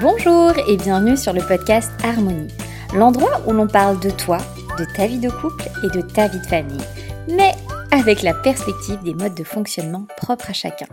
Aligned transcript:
Bonjour 0.00 0.52
et 0.68 0.76
bienvenue 0.76 1.16
sur 1.16 1.32
le 1.32 1.40
podcast 1.40 1.90
Harmonie, 2.02 2.52
l'endroit 2.94 3.40
où 3.46 3.52
l'on 3.52 3.66
parle 3.66 3.98
de 4.00 4.10
toi, 4.10 4.36
de 4.78 4.84
ta 4.94 5.06
vie 5.06 5.18
de 5.18 5.30
couple 5.30 5.64
et 5.82 5.88
de 5.96 6.02
ta 6.02 6.28
vie 6.28 6.40
de 6.40 6.46
famille, 6.46 6.84
mais 7.26 7.52
avec 7.90 8.22
la 8.22 8.34
perspective 8.34 9.02
des 9.02 9.14
modes 9.14 9.34
de 9.34 9.44
fonctionnement 9.44 10.06
propres 10.18 10.50
à 10.50 10.52
chacun. 10.52 10.86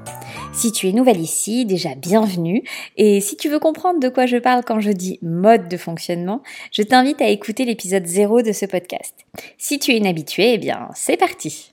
Si 0.54 0.71
tu 0.71 0.88
es 0.88 0.91
nouvelle 0.91 1.20
ici, 1.20 1.65
déjà 1.65 1.95
bienvenue, 1.95 2.63
et 2.97 3.21
si 3.21 3.38
tu 3.38 3.49
veux 3.49 3.59
comprendre 3.59 3.99
de 3.99 4.09
quoi 4.09 4.25
je 4.25 4.38
parle 4.38 4.63
quand 4.63 4.79
je 4.79 4.91
dis 4.91 5.17
mode 5.21 5.70
de 5.70 5.77
fonctionnement, 5.77 6.43
je 6.71 6.84
t'invite 6.84 7.21
à 7.21 7.29
écouter 7.29 7.66
l'épisode 7.66 8.05
0 8.05 8.41
de 8.41 8.52
ce 8.52 8.66
podcast. 8.66 9.16
Si 9.58 9.80
tu 9.80 9.91
es 9.91 9.98
inhabitué, 9.98 10.53
eh 10.53 10.58
bien 10.58 10.89
c'est 10.94 11.17
parti 11.17 11.70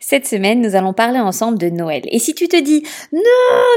cette 0.00 0.26
semaine, 0.26 0.60
nous 0.60 0.74
allons 0.74 0.92
parler 0.92 1.20
ensemble 1.20 1.58
de 1.58 1.70
Noël. 1.70 2.02
Et 2.10 2.18
si 2.18 2.34
tu 2.34 2.48
te 2.48 2.56
dis 2.56 2.82
non, 3.12 3.20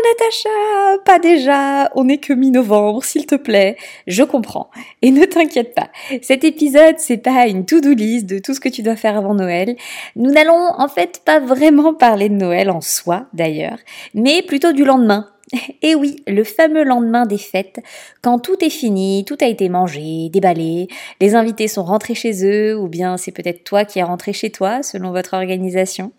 Natacha, 0.10 0.98
pas 1.06 1.20
déjà, 1.20 1.90
on 1.96 2.06
n'est 2.06 2.18
que 2.18 2.34
mi-novembre, 2.34 3.04
s'il 3.04 3.26
te 3.26 3.36
plaît, 3.36 3.78
je 4.08 4.24
comprends. 4.24 4.70
Et 5.02 5.12
ne 5.12 5.26
t'inquiète 5.26 5.76
pas, 5.76 5.90
cet 6.22 6.44
épisode, 6.44 6.96
c'est 6.98 7.18
pas 7.18 7.48
une 7.48 7.66
to-do 7.66 7.92
de 7.94 8.40
tout 8.40 8.54
ce 8.54 8.60
que 8.60 8.70
tu 8.70 8.82
dois 8.82 8.96
faire 8.96 9.18
avant 9.18 9.34
Noël. 9.34 9.76
Nous 10.16 10.32
n'allons 10.32 10.70
en 10.78 10.88
fait 10.88 11.22
pas 11.26 11.40
vraiment 11.40 11.94
parler 11.94 12.30
de 12.30 12.36
Noël 12.36 12.70
en 12.70 12.82
soi, 12.82 13.28
d'ailleurs, 13.34 13.78
mais 14.14 14.42
plutôt 14.42 14.72
du 14.72 14.86
lendemain, 14.86 15.28
et 15.82 15.96
oui, 15.96 16.24
le 16.28 16.44
fameux 16.44 16.84
lendemain 16.84 17.26
des 17.26 17.38
fêtes, 17.38 17.80
quand 18.22 18.40
tout 18.40 18.64
est 18.64 18.70
fini, 18.70 19.26
tout 19.26 19.38
a 19.42 19.48
été 19.48 19.70
mangé, 19.70 20.30
déballé, 20.30 20.88
les 21.20 21.36
invités 21.36 21.68
sont 21.68 21.84
rentrés 21.84 22.16
chez 22.16 22.46
eux, 22.46 22.78
ou 22.78 22.88
bien 22.88 23.18
c'est 23.18 23.32
peut-être 23.32 23.64
toi 23.64 23.86
qui 23.86 24.00
es 24.00 24.04
rentré 24.04 24.34
chez 24.34 24.52
toi, 24.52 24.84
selon 24.84 25.12
votre 25.12 25.34
organisation. 25.34 26.12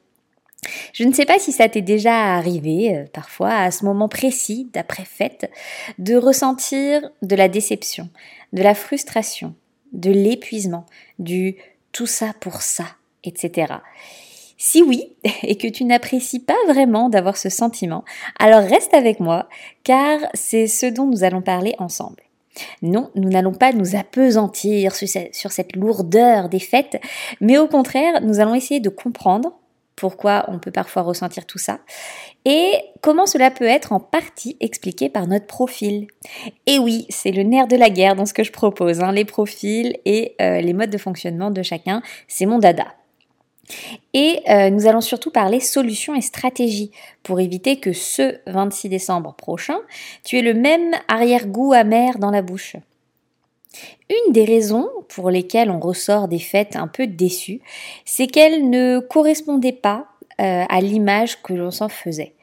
Je 0.92 1.04
ne 1.04 1.12
sais 1.12 1.24
pas 1.24 1.38
si 1.38 1.50
ça 1.50 1.68
t'est 1.68 1.82
déjà 1.82 2.34
arrivé, 2.36 2.96
euh, 2.96 3.04
parfois, 3.12 3.54
à 3.54 3.70
ce 3.70 3.84
moment 3.84 4.08
précis, 4.08 4.68
d'après 4.72 5.04
fête, 5.04 5.50
de 5.98 6.14
ressentir 6.14 7.10
de 7.22 7.34
la 7.34 7.48
déception, 7.48 8.08
de 8.52 8.62
la 8.62 8.74
frustration, 8.74 9.54
de 9.92 10.10
l'épuisement, 10.10 10.86
du 11.18 11.56
tout 11.90 12.06
ça 12.06 12.32
pour 12.40 12.62
ça, 12.62 12.84
etc. 13.24 13.74
Si 14.64 14.80
oui, 14.80 15.16
et 15.42 15.56
que 15.56 15.66
tu 15.66 15.84
n'apprécies 15.84 16.38
pas 16.38 16.54
vraiment 16.68 17.08
d'avoir 17.08 17.36
ce 17.36 17.48
sentiment, 17.48 18.04
alors 18.38 18.62
reste 18.62 18.94
avec 18.94 19.18
moi, 19.18 19.48
car 19.82 20.20
c'est 20.34 20.68
ce 20.68 20.86
dont 20.86 21.04
nous 21.04 21.24
allons 21.24 21.42
parler 21.42 21.74
ensemble. 21.80 22.22
Non, 22.80 23.10
nous 23.16 23.28
n'allons 23.28 23.54
pas 23.54 23.72
nous 23.72 23.96
apesantir 23.96 24.94
sur 24.94 25.50
cette 25.50 25.74
lourdeur 25.74 26.48
des 26.48 26.60
fêtes, 26.60 27.00
mais 27.40 27.58
au 27.58 27.66
contraire, 27.66 28.20
nous 28.22 28.38
allons 28.38 28.54
essayer 28.54 28.78
de 28.78 28.88
comprendre 28.88 29.52
pourquoi 29.96 30.44
on 30.46 30.60
peut 30.60 30.70
parfois 30.70 31.02
ressentir 31.02 31.44
tout 31.44 31.58
ça, 31.58 31.80
et 32.44 32.72
comment 33.00 33.26
cela 33.26 33.50
peut 33.50 33.64
être 33.64 33.92
en 33.92 33.98
partie 33.98 34.56
expliqué 34.60 35.08
par 35.08 35.26
notre 35.26 35.46
profil. 35.48 36.06
Et 36.66 36.78
oui, 36.78 37.06
c'est 37.08 37.32
le 37.32 37.42
nerf 37.42 37.66
de 37.66 37.76
la 37.76 37.90
guerre 37.90 38.14
dans 38.14 38.26
ce 38.26 38.32
que 38.32 38.44
je 38.44 38.52
propose, 38.52 39.00
hein, 39.00 39.10
les 39.10 39.24
profils 39.24 39.98
et 40.04 40.36
euh, 40.40 40.60
les 40.60 40.72
modes 40.72 40.90
de 40.90 40.98
fonctionnement 40.98 41.50
de 41.50 41.64
chacun, 41.64 42.00
c'est 42.28 42.46
mon 42.46 42.60
dada. 42.60 42.86
Et 44.14 44.40
euh, 44.48 44.70
nous 44.70 44.86
allons 44.86 45.00
surtout 45.00 45.30
parler 45.30 45.60
solutions 45.60 46.14
et 46.14 46.20
stratégies 46.20 46.90
pour 47.22 47.40
éviter 47.40 47.78
que 47.78 47.92
ce 47.92 48.36
26 48.46 48.88
décembre 48.88 49.34
prochain, 49.34 49.78
tu 50.24 50.38
aies 50.38 50.42
le 50.42 50.54
même 50.54 50.94
arrière-goût 51.08 51.72
amer 51.72 52.18
dans 52.18 52.30
la 52.30 52.42
bouche. 52.42 52.76
Une 54.10 54.32
des 54.32 54.44
raisons 54.44 54.88
pour 55.08 55.30
lesquelles 55.30 55.70
on 55.70 55.80
ressort 55.80 56.28
des 56.28 56.38
fêtes 56.38 56.76
un 56.76 56.88
peu 56.88 57.06
déçues, 57.06 57.60
c'est 58.04 58.26
qu'elles 58.26 58.68
ne 58.68 59.00
correspondaient 59.00 59.72
pas 59.72 60.06
euh, 60.40 60.64
à 60.68 60.80
l'image 60.80 61.42
que 61.42 61.54
l'on 61.54 61.70
s'en 61.70 61.88
faisait. 61.88 62.34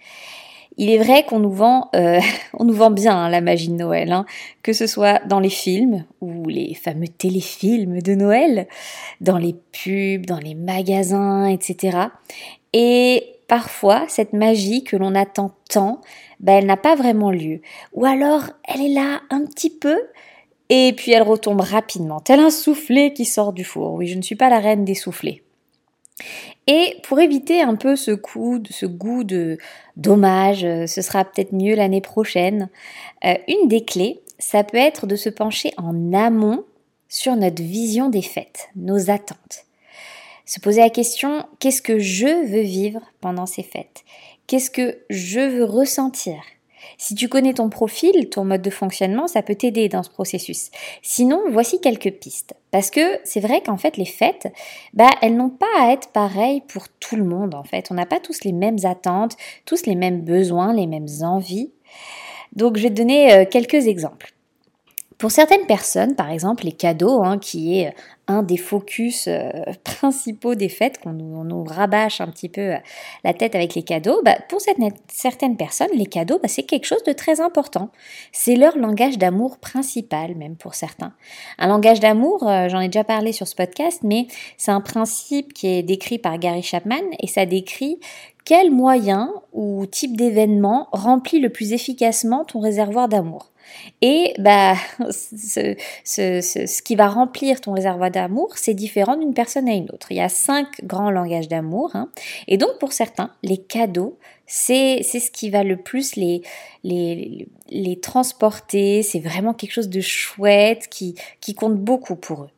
Il 0.78 0.90
est 0.90 0.98
vrai 0.98 1.26
qu'on 1.26 1.40
nous 1.40 1.52
vend, 1.52 1.90
euh, 1.96 2.20
bien 2.92 3.18
hein, 3.18 3.30
la 3.30 3.42
magie 3.42 3.70
de 3.70 3.74
Noël, 3.74 4.12
hein, 4.12 4.26
que 4.64 4.74
ce 4.74 4.88
soit 4.88 5.20
dans 5.28 5.40
les 5.40 5.50
films 5.50 6.06
ou 6.22 6.48
les 6.48 6.74
fameux 6.74 7.08
téléfilms 7.08 8.02
de 8.02 8.14
Noël, 8.16 8.68
dans 9.20 9.38
les 9.38 9.54
pubs, 9.54 10.26
dans 10.26 10.40
les 10.40 10.56
magasins, 10.56 11.46
etc. 11.48 11.98
Et 12.74 13.24
parfois, 13.48 14.06
cette 14.08 14.34
magie 14.34 14.84
que 14.84 14.96
l'on 14.96 15.16
attend 15.16 15.52
tant, 15.70 16.02
ben, 16.40 16.60
elle 16.60 16.66
n'a 16.66 16.78
pas 16.78 16.96
vraiment 16.96 17.32
lieu. 17.32 17.62
Ou 17.94 18.06
alors, 18.06 18.44
elle 18.66 18.82
est 18.82 18.94
là 18.94 19.22
un 19.30 19.44
petit 19.46 19.70
peu, 19.72 19.98
et 20.70 20.94
puis 20.96 21.12
elle 21.12 21.24
retombe 21.24 21.62
rapidement, 21.62 22.20
tel 22.20 22.40
un 22.40 22.52
soufflet 22.52 23.12
qui 23.12 23.26
sort 23.26 23.54
du 23.54 23.64
four. 23.64 23.94
Oui, 23.96 24.08
je 24.08 24.16
ne 24.16 24.22
suis 24.22 24.36
pas 24.36 24.50
la 24.50 24.60
reine 24.60 24.86
des 24.86 24.96
soufflets. 24.96 25.44
Et 26.72 26.98
pour 27.02 27.20
éviter 27.20 27.64
un 27.64 27.74
peu 27.74 27.96
ce 27.96 28.12
goût 28.12 29.24
de 29.24 29.58
dommage, 29.98 30.64
euh, 30.64 30.86
ce 30.86 31.02
sera 31.02 31.26
peut-être 31.26 31.52
mieux 31.52 31.74
l'année 31.74 32.00
prochaine, 32.00 32.70
euh, 33.26 33.34
une 33.48 33.68
des 33.68 33.84
clés, 33.84 34.22
ça 34.38 34.64
peut 34.64 34.78
être 34.78 35.08
de 35.08 35.16
se 35.16 35.30
pencher 35.30 35.72
en 35.78 36.14
amont 36.14 36.64
sur 37.08 37.36
notre 37.36 37.64
vision 37.64 38.10
des 38.10 38.22
fêtes, 38.22 38.70
nos 38.76 39.10
attentes. 39.10 39.66
Se 40.46 40.60
poser 40.60 40.82
la 40.82 40.92
question, 40.92 41.44
qu'est-ce 41.58 41.82
que 41.82 41.98
je 41.98 42.46
veux 42.46 42.62
vivre 42.62 43.02
pendant 43.20 43.48
ces 43.48 43.64
fêtes? 43.64 44.04
Qu'est-ce 44.46 44.70
que 44.70 45.00
je 45.10 45.40
veux 45.40 45.64
ressentir? 45.64 46.36
Si 46.98 47.16
tu 47.16 47.30
connais 47.30 47.54
ton 47.54 47.70
profil, 47.70 48.30
ton 48.30 48.46
mode 48.46 48.62
de 48.62 48.70
fonctionnement, 48.70 49.28
ça 49.28 49.42
peut 49.42 49.56
t'aider 49.56 49.90
dans 49.90 50.04
ce 50.04 50.10
processus. 50.10 50.72
Sinon, 51.02 51.42
voici 51.50 51.80
quelques 51.82 52.12
pistes. 52.12 52.56
Parce 52.72 52.92
que 52.92 53.20
c'est 53.24 53.40
vrai 53.40 53.62
qu'en 53.62 53.78
fait, 53.78 53.98
les 53.98 54.06
fêtes, 54.06 54.48
bah, 54.94 55.10
elles 55.22 55.36
n'ont 55.36 55.50
pas 55.50 55.66
à 55.80 55.92
être 55.92 56.10
pareilles 56.10 56.62
pour 56.68 56.88
tout 56.90 57.16
le 57.16 57.24
monde, 57.24 57.56
en 57.56 57.64
fait. 57.64 57.90
On 57.92 57.96
n'a 57.96 58.06
pas 58.06 58.20
tous 58.20 58.44
les 58.44 58.52
mêmes 58.52 58.80
attentes, 58.84 59.38
tous 59.66 59.86
les 59.86 59.96
mêmes 59.96 60.22
besoins, 60.22 60.74
les 60.74 60.88
mêmes 60.88 61.08
envies. 61.22 61.72
Donc, 62.54 62.78
je 62.78 62.84
vais 62.84 62.90
te 62.90 62.96
donner 62.96 63.34
euh, 63.34 63.46
quelques 63.46 63.88
exemples. 63.88 64.34
Pour 65.20 65.32
certaines 65.32 65.66
personnes, 65.66 66.16
par 66.16 66.32
exemple, 66.32 66.64
les 66.64 66.72
cadeaux, 66.72 67.22
hein, 67.26 67.40
qui 67.40 67.78
est 67.78 67.94
un 68.28 68.42
des 68.42 68.56
focus 68.56 69.28
euh, 69.28 69.50
principaux 69.84 70.56
des 70.56 70.70
fêtes, 70.70 70.98
qu'on 71.00 71.12
nous, 71.12 71.64
rabâche 71.66 72.22
un 72.22 72.28
petit 72.28 72.48
peu 72.48 72.62
euh, 72.62 72.78
la 73.26 73.34
tête 73.34 73.54
avec 73.54 73.76
les 73.76 73.84
cadeaux, 73.84 74.22
bah, 74.24 74.38
pour 74.48 74.62
certaines 74.62 75.58
personnes, 75.58 75.90
les 75.94 76.06
cadeaux, 76.06 76.40
bah, 76.42 76.48
c'est 76.48 76.64
quelque 76.64 76.86
chose 76.86 77.04
de 77.04 77.12
très 77.12 77.42
important. 77.42 77.90
C'est 78.32 78.56
leur 78.56 78.78
langage 78.78 79.18
d'amour 79.18 79.58
principal, 79.58 80.36
même 80.36 80.56
pour 80.56 80.74
certains. 80.74 81.12
Un 81.58 81.68
langage 81.68 82.00
d'amour, 82.00 82.48
euh, 82.48 82.70
j'en 82.70 82.80
ai 82.80 82.88
déjà 82.88 83.04
parlé 83.04 83.34
sur 83.34 83.46
ce 83.46 83.56
podcast, 83.56 84.00
mais 84.04 84.28
c'est 84.56 84.72
un 84.72 84.80
principe 84.82 85.52
qui 85.52 85.68
est 85.68 85.84
décrit 85.84 86.18
par 86.18 86.40
Gary 86.40 86.64
Chapman 86.64 87.04
et 87.20 87.28
ça 87.28 87.46
décrit 87.46 88.00
quel 88.46 88.72
moyen 88.72 89.34
ou 89.52 89.86
type 89.86 90.16
d'événement 90.16 90.88
remplit 90.94 91.40
le 91.40 91.50
plus 91.50 91.74
efficacement 91.74 92.46
ton 92.46 92.62
réservoir 92.62 93.10
d'amour. 93.10 93.52
Et 94.02 94.34
bah, 94.40 94.76
ce, 95.12 95.76
ce, 96.04 96.82
qui 96.82 96.96
va 96.96 97.08
remplir 97.08 97.62
ton 97.62 97.74
réservoir 97.74 98.12
d'amour, 98.12 98.58
c'est 98.58 98.74
différent 98.74 99.18
d'une 99.18 99.34
personne 99.34 99.68
à 99.68 99.74
une 99.74 99.90
autre. 99.92 100.12
Il 100.12 100.18
y 100.18 100.22
a 100.22 100.30
cinq 100.30 100.84
grands 100.84 101.12
langages 101.12 101.48
d'amour. 101.48 101.96
Hein. 101.96 102.10
Et 102.48 102.58
donc, 102.58 102.78
pour 102.80 102.94
certains, 102.94 103.32
les 103.44 103.58
cadeaux, 103.58 104.18
c'est 104.46 105.04
ce 105.04 105.32
qui 105.32 105.50
va 105.50 105.64
le 105.64 105.78
plus 105.78 106.16
les, 106.16 106.42
les, 106.84 107.48
les 107.70 108.00
transporter. 108.00 109.04
C'est 109.04 109.20
vraiment 109.20 109.54
quelque 109.54 109.74
chose 109.74 109.90
de 109.90 110.02
chouette 110.02 110.88
qui, 110.90 111.16
qui 111.42 111.54
compte 111.54 111.76
beaucoup 111.76 112.16
pour 112.16 112.44
eux. 112.44 112.50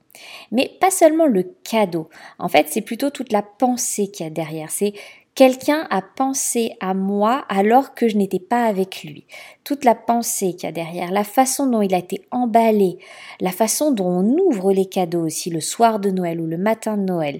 Mais 0.51 0.71
pas 0.79 0.91
seulement 0.91 1.25
le 1.25 1.43
cadeau. 1.63 2.09
En 2.37 2.47
fait, 2.47 2.67
c'est 2.69 2.81
plutôt 2.81 3.09
toute 3.09 3.31
la 3.31 3.41
pensée 3.41 4.09
qu'il 4.09 4.25
y 4.25 4.27
a 4.27 4.29
derrière. 4.29 4.71
C'est 4.71 4.93
Quelqu'un 5.33 5.87
a 5.89 6.01
pensé 6.01 6.73
à 6.81 6.93
moi 6.93 7.45
alors 7.47 7.93
que 7.93 8.09
je 8.09 8.17
n'étais 8.17 8.39
pas 8.39 8.65
avec 8.65 9.03
lui. 9.03 9.25
Toute 9.63 9.85
la 9.85 9.95
pensée 9.95 10.53
qu'il 10.53 10.63
y 10.63 10.67
a 10.67 10.73
derrière, 10.73 11.09
la 11.11 11.23
façon 11.23 11.67
dont 11.67 11.81
il 11.81 11.93
a 11.95 11.99
été 11.99 12.25
emballé, 12.31 12.97
la 13.39 13.51
façon 13.51 13.91
dont 13.91 14.07
on 14.07 14.37
ouvre 14.37 14.73
les 14.73 14.85
cadeaux 14.85 15.25
aussi 15.25 15.49
le 15.49 15.61
soir 15.61 15.99
de 15.99 16.11
Noël 16.11 16.41
ou 16.41 16.47
le 16.47 16.57
matin 16.57 16.97
de 16.97 17.03
Noël. 17.03 17.39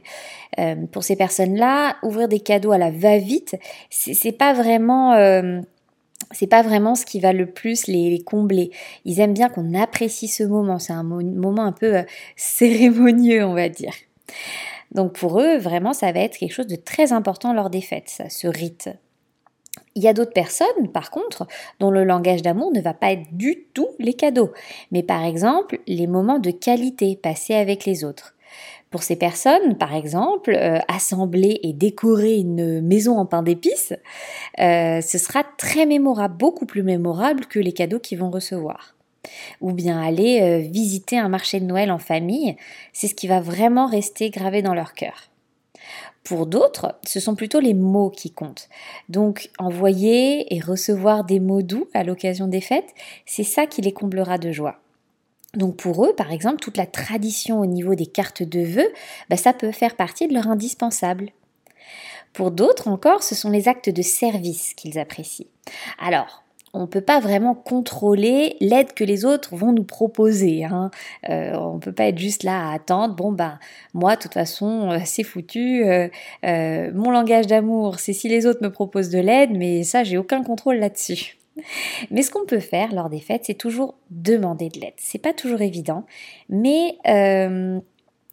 Euh, 0.58 0.76
pour 0.92 1.04
ces 1.04 1.18
personnes-là, 1.18 1.98
ouvrir 2.02 2.30
des 2.30 2.40
cadeaux 2.40 2.72
à 2.72 2.78
la 2.78 2.92
va-vite, 2.92 3.58
c'est 3.90 4.38
pas 4.38 4.54
vraiment 4.54 5.14
euh, 5.14 5.60
c'est 6.32 6.48
pas 6.48 6.62
vraiment 6.62 6.96
ce 6.96 7.06
qui 7.06 7.20
va 7.20 7.34
le 7.34 7.46
plus 7.46 7.88
les, 7.88 8.22
combler. 8.24 8.72
Ils 9.06 9.20
aiment 9.20 9.34
bien 9.34 9.50
qu'on 9.50 9.74
apprécie 9.74 10.28
ce 10.28 10.44
moment. 10.44 10.80
C'est 10.80 10.94
un 10.94 11.04
moment 11.04 11.64
un 11.64 11.72
peu 11.72 11.98
euh, 11.98 12.04
cérémonieux, 12.36 13.44
on 13.44 13.54
va 13.54 13.70
dire. 13.70 13.94
Donc 14.92 15.14
pour 15.14 15.40
eux, 15.40 15.58
vraiment, 15.58 15.94
ça 15.94 16.12
va 16.12 16.20
être 16.20 16.38
quelque 16.38 16.54
chose 16.54 16.68
de 16.68 16.76
très 16.76 17.14
important 17.14 17.54
lors 17.54 17.70
des 17.70 17.82
fêtes, 17.82 18.22
ce 18.30 18.48
rite. 18.48 18.90
Il 19.96 20.04
y 20.04 20.08
a 20.08 20.14
d'autres 20.14 20.34
personnes, 20.34 20.90
par 20.94 21.12
contre, 21.12 21.48
dont 21.80 21.92
le 21.92 22.04
langage 22.04 22.42
d'amour 22.42 22.72
ne 22.74 22.82
va 22.82 22.94
pas 22.94 23.12
être 23.12 23.26
du 23.32 23.66
tout 23.74 23.90
les 24.00 24.14
cadeaux, 24.14 24.52
mais 24.92 25.04
par 25.04 25.24
exemple 25.24 25.80
les 25.88 26.08
moments 26.08 26.40
de 26.40 26.52
qualité 26.52 27.16
passés 27.16 27.56
avec 27.56 27.86
les 27.86 28.04
autres. 28.04 28.36
Pour 28.90 29.04
ces 29.04 29.16
personnes, 29.16 29.78
par 29.78 29.96
exemple, 29.96 30.54
euh, 30.54 30.80
assembler 30.90 31.62
et 31.64 31.72
décorer 31.72 32.36
une 32.36 32.82
maison 32.82 33.18
en 33.18 33.26
pain 33.26 33.42
d'épices, 33.42 33.94
euh, 34.60 35.00
ce 35.00 35.18
sera 35.18 35.46
très 35.58 35.86
mémorable, 35.86 36.36
beaucoup 36.36 36.66
plus 36.66 36.84
mémorable 36.84 37.46
que 37.46 37.60
les 37.60 37.72
cadeaux 37.72 38.00
qu'ils 38.00 38.20
vont 38.20 38.30
recevoir. 38.30 38.96
Ou 39.60 39.72
bien 39.74 40.02
aller 40.02 40.42
euh, 40.42 40.58
visiter 40.60 41.18
un 41.18 41.30
marché 41.30 41.60
de 41.60 41.66
Noël 41.66 41.92
en 41.92 42.00
famille, 42.00 42.56
c'est 42.94 43.08
ce 43.08 43.16
qui 43.16 43.28
va 43.28 43.40
vraiment 43.40 43.88
rester 43.88 44.30
gravé 44.30 44.62
dans 44.62 44.74
leur 44.74 44.94
cœur. 44.94 45.30
Pour 46.24 46.46
d'autres, 46.46 46.96
ce 47.06 47.20
sont 47.20 47.36
plutôt 47.36 47.60
les 47.60 47.74
mots 47.74 48.12
qui 48.12 48.32
comptent. 48.32 48.70
Donc 49.10 49.50
envoyer 49.58 50.54
et 50.56 50.60
recevoir 50.60 51.24
des 51.24 51.40
mots 51.40 51.64
doux 51.64 51.88
à 51.94 52.04
l'occasion 52.04 52.48
des 52.48 52.62
fêtes, 52.62 52.94
c'est 53.26 53.44
ça 53.44 53.66
qui 53.66 53.82
les 53.82 53.94
comblera 53.94 54.38
de 54.38 54.52
joie. 54.52 54.80
Donc 55.56 55.78
pour 55.78 56.06
eux, 56.06 56.14
par 56.16 56.32
exemple, 56.32 56.60
toute 56.62 56.78
la 56.78 56.86
tradition 56.86 57.60
au 57.60 57.66
niveau 57.66 57.96
des 57.96 58.06
cartes 58.06 58.44
de 58.44 58.62
vœux, 58.62 58.92
bah, 59.30 59.38
ça 59.38 59.54
peut 59.54 59.72
faire 59.72 59.96
partie 59.96 60.28
de 60.28 60.34
leur 60.34 60.48
indispensable. 60.48 61.32
Pour 62.34 62.52
d'autres 62.52 62.88
encore, 62.88 63.24
ce 63.24 63.36
sont 63.36 63.50
les 63.50 63.68
actes 63.68 63.90
de 63.90 64.02
service 64.02 64.74
qu'ils 64.74 64.98
apprécient. 64.98 65.48
Alors, 66.00 66.44
on 66.74 66.82
ne 66.82 66.86
peut 66.86 67.02
pas 67.02 67.20
vraiment 67.20 67.54
contrôler 67.54 68.56
l'aide 68.62 68.94
que 68.94 69.04
les 69.04 69.26
autres 69.26 69.56
vont 69.56 69.74
nous 69.74 69.84
proposer. 69.84 70.64
Hein. 70.64 70.92
Euh, 71.30 71.54
on 71.54 71.76
ne 71.76 71.80
peut 71.80 71.92
pas 71.92 72.06
être 72.06 72.18
juste 72.18 72.44
là 72.44 72.70
à 72.70 72.74
attendre. 72.74 73.16
Bon 73.16 73.32
ben 73.32 73.60
moi 73.94 74.16
de 74.16 74.22
toute 74.22 74.34
façon 74.34 74.92
euh, 74.92 75.00
c'est 75.06 75.24
foutu. 75.24 75.84
Euh, 75.86 76.92
mon 76.94 77.12
langage 77.12 77.48
d'amour 77.48 78.00
c'est 78.00 78.14
si 78.14 78.30
les 78.30 78.46
autres 78.46 78.64
me 78.64 78.72
proposent 78.72 79.10
de 79.10 79.20
l'aide, 79.20 79.52
mais 79.52 79.84
ça 79.84 80.04
j'ai 80.04 80.18
aucun 80.18 80.44
contrôle 80.44 80.78
là-dessus. 80.78 81.38
Mais 82.12 82.22
ce 82.22 82.32
qu'on 82.32 82.46
peut 82.46 82.62
faire 82.62 82.94
lors 82.94 83.10
des 83.10 83.20
fêtes, 83.20 83.42
c'est 83.44 83.58
toujours 83.58 83.96
demander 84.10 84.70
de 84.70 84.80
l'aide. 84.80 84.94
C'est 84.96 85.22
pas 85.22 85.34
toujours 85.34 85.62
évident, 85.62 86.06
mais 86.50 86.96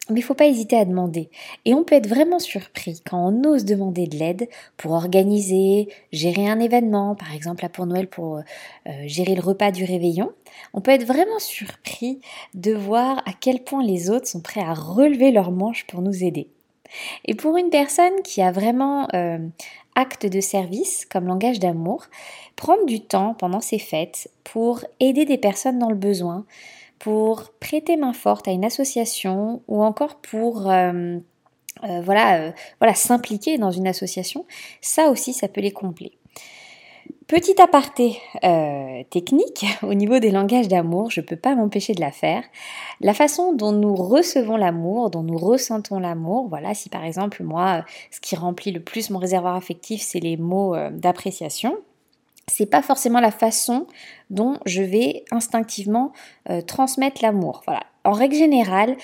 mais 0.09 0.19
il 0.19 0.23
faut 0.23 0.33
pas 0.33 0.47
hésiter 0.47 0.75
à 0.77 0.85
demander. 0.85 1.29
Et 1.65 1.73
on 1.73 1.83
peut 1.83 1.95
être 1.95 2.07
vraiment 2.07 2.39
surpris 2.39 3.01
quand 3.09 3.31
on 3.31 3.43
ose 3.49 3.65
demander 3.65 4.07
de 4.07 4.17
l'aide 4.17 4.49
pour 4.77 4.91
organiser, 4.91 5.89
gérer 6.11 6.47
un 6.47 6.59
événement, 6.59 7.15
par 7.15 7.33
exemple 7.33 7.63
là 7.63 7.69
pour 7.69 7.85
Noël 7.85 8.07
pour 8.07 8.37
euh, 8.37 8.91
gérer 9.05 9.35
le 9.35 9.41
repas 9.41 9.71
du 9.71 9.83
réveillon. 9.83 10.31
On 10.73 10.81
peut 10.81 10.91
être 10.91 11.05
vraiment 11.05 11.39
surpris 11.39 12.19
de 12.53 12.73
voir 12.73 13.19
à 13.25 13.31
quel 13.39 13.63
point 13.63 13.83
les 13.83 14.09
autres 14.09 14.27
sont 14.27 14.41
prêts 14.41 14.61
à 14.61 14.73
relever 14.73 15.31
leurs 15.31 15.51
manches 15.51 15.85
pour 15.87 16.01
nous 16.01 16.23
aider. 16.23 16.47
Et 17.25 17.35
pour 17.35 17.57
une 17.57 17.69
personne 17.69 18.21
qui 18.23 18.41
a 18.41 18.51
vraiment 18.51 19.07
euh, 19.13 19.37
acte 19.95 20.25
de 20.25 20.39
service 20.39 21.05
comme 21.05 21.27
langage 21.27 21.59
d'amour, 21.59 22.05
prendre 22.55 22.85
du 22.85 23.01
temps 23.01 23.33
pendant 23.33 23.61
ces 23.61 23.79
fêtes 23.79 24.29
pour 24.43 24.83
aider 24.99 25.25
des 25.25 25.37
personnes 25.37 25.79
dans 25.79 25.89
le 25.89 25.95
besoin, 25.95 26.45
pour 26.99 27.51
prêter 27.59 27.97
main 27.97 28.13
forte 28.13 28.47
à 28.47 28.51
une 28.51 28.65
association 28.65 29.63
ou 29.67 29.81
encore 29.83 30.17
pour 30.17 30.69
euh, 30.69 31.17
euh, 31.83 32.51
euh, 32.83 32.93
s'impliquer 32.93 33.57
dans 33.57 33.71
une 33.71 33.87
association, 33.87 34.45
ça 34.81 35.09
aussi, 35.09 35.33
ça 35.33 35.47
peut 35.47 35.61
les 35.61 35.71
combler. 35.71 36.11
Petit 37.27 37.61
aparté 37.61 38.19
technique 39.11 39.65
au 39.83 39.93
niveau 39.93 40.19
des 40.19 40.31
langages 40.31 40.67
d'amour, 40.67 41.11
je 41.11 41.21
ne 41.21 41.25
peux 41.25 41.35
pas 41.35 41.55
m'empêcher 41.55 41.93
de 41.93 42.01
la 42.01 42.11
faire. 42.11 42.43
La 43.01 43.13
façon 43.13 43.53
dont 43.53 43.71
nous 43.71 43.95
recevons 43.95 44.57
l'amour, 44.57 45.11
dont 45.11 45.21
nous 45.21 45.37
ressentons 45.37 45.99
l'amour, 45.99 46.47
voilà, 46.49 46.73
si 46.73 46.89
par 46.89 47.05
exemple 47.05 47.43
moi, 47.43 47.85
ce 48.11 48.19
qui 48.19 48.35
remplit 48.35 48.71
le 48.71 48.79
plus 48.79 49.11
mon 49.11 49.19
réservoir 49.19 49.55
affectif, 49.55 50.01
c'est 50.01 50.19
les 50.19 50.37
mots 50.37 50.75
d'appréciation, 50.91 51.77
c'est 52.49 52.65
pas 52.65 52.81
forcément 52.81 53.19
la 53.19 53.31
façon 53.31 53.87
dont 54.29 54.57
je 54.65 54.81
vais 54.81 55.23
instinctivement 55.31 56.11
euh, 56.49 56.61
transmettre 56.61 57.21
l'amour. 57.23 57.61
Voilà. 57.65 57.83
En 58.03 58.11
règle 58.11 58.35
générale, 58.35 58.95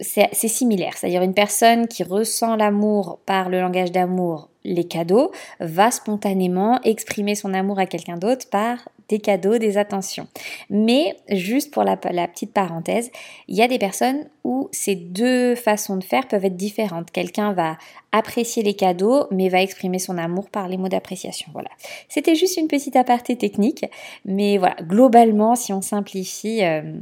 c'est 0.00 0.34
similaire. 0.34 0.94
C'est-à-dire 0.96 1.22
une 1.22 1.34
personne 1.34 1.86
qui 1.86 2.02
ressent 2.02 2.56
l'amour 2.56 3.20
par 3.26 3.48
le 3.48 3.60
langage 3.60 3.92
d'amour, 3.92 4.50
les 4.64 4.84
cadeaux, 4.84 5.30
va 5.60 5.90
spontanément 5.90 6.80
exprimer 6.82 7.34
son 7.34 7.54
amour 7.54 7.78
à 7.78 7.86
quelqu'un 7.86 8.16
d'autre 8.16 8.48
par 8.50 8.78
des 9.08 9.18
cadeaux, 9.18 9.58
des 9.58 9.76
attentions. 9.76 10.26
Mais 10.70 11.16
juste 11.30 11.72
pour 11.72 11.84
la, 11.84 11.96
petite 11.96 12.52
parenthèse, 12.52 13.10
il 13.48 13.56
y 13.56 13.62
a 13.62 13.68
des 13.68 13.78
personnes 13.78 14.26
où 14.44 14.68
ces 14.72 14.94
deux 14.94 15.54
façons 15.54 15.96
de 15.96 16.04
faire 16.04 16.26
peuvent 16.26 16.44
être 16.44 16.56
différentes. 16.56 17.10
Quelqu'un 17.10 17.52
va 17.52 17.76
apprécier 18.12 18.62
les 18.62 18.74
cadeaux, 18.74 19.26
mais 19.30 19.48
va 19.48 19.60
exprimer 19.60 19.98
son 19.98 20.16
amour 20.16 20.48
par 20.48 20.68
les 20.68 20.76
mots 20.76 20.88
d'appréciation. 20.88 21.50
Voilà. 21.52 21.70
C'était 22.08 22.34
juste 22.34 22.56
une 22.56 22.68
petite 22.68 22.96
aparté 22.96 23.36
technique, 23.36 23.84
mais 24.24 24.56
voilà, 24.58 24.76
globalement, 24.82 25.54
si 25.54 25.72
on 25.72 25.82
simplifie, 25.82 26.64
euh, 26.64 26.94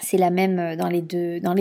c'est 0.00 0.16
la 0.16 0.30
même 0.30 0.58
euh, 0.58 0.76
dans 0.76 0.88
les 0.88 1.02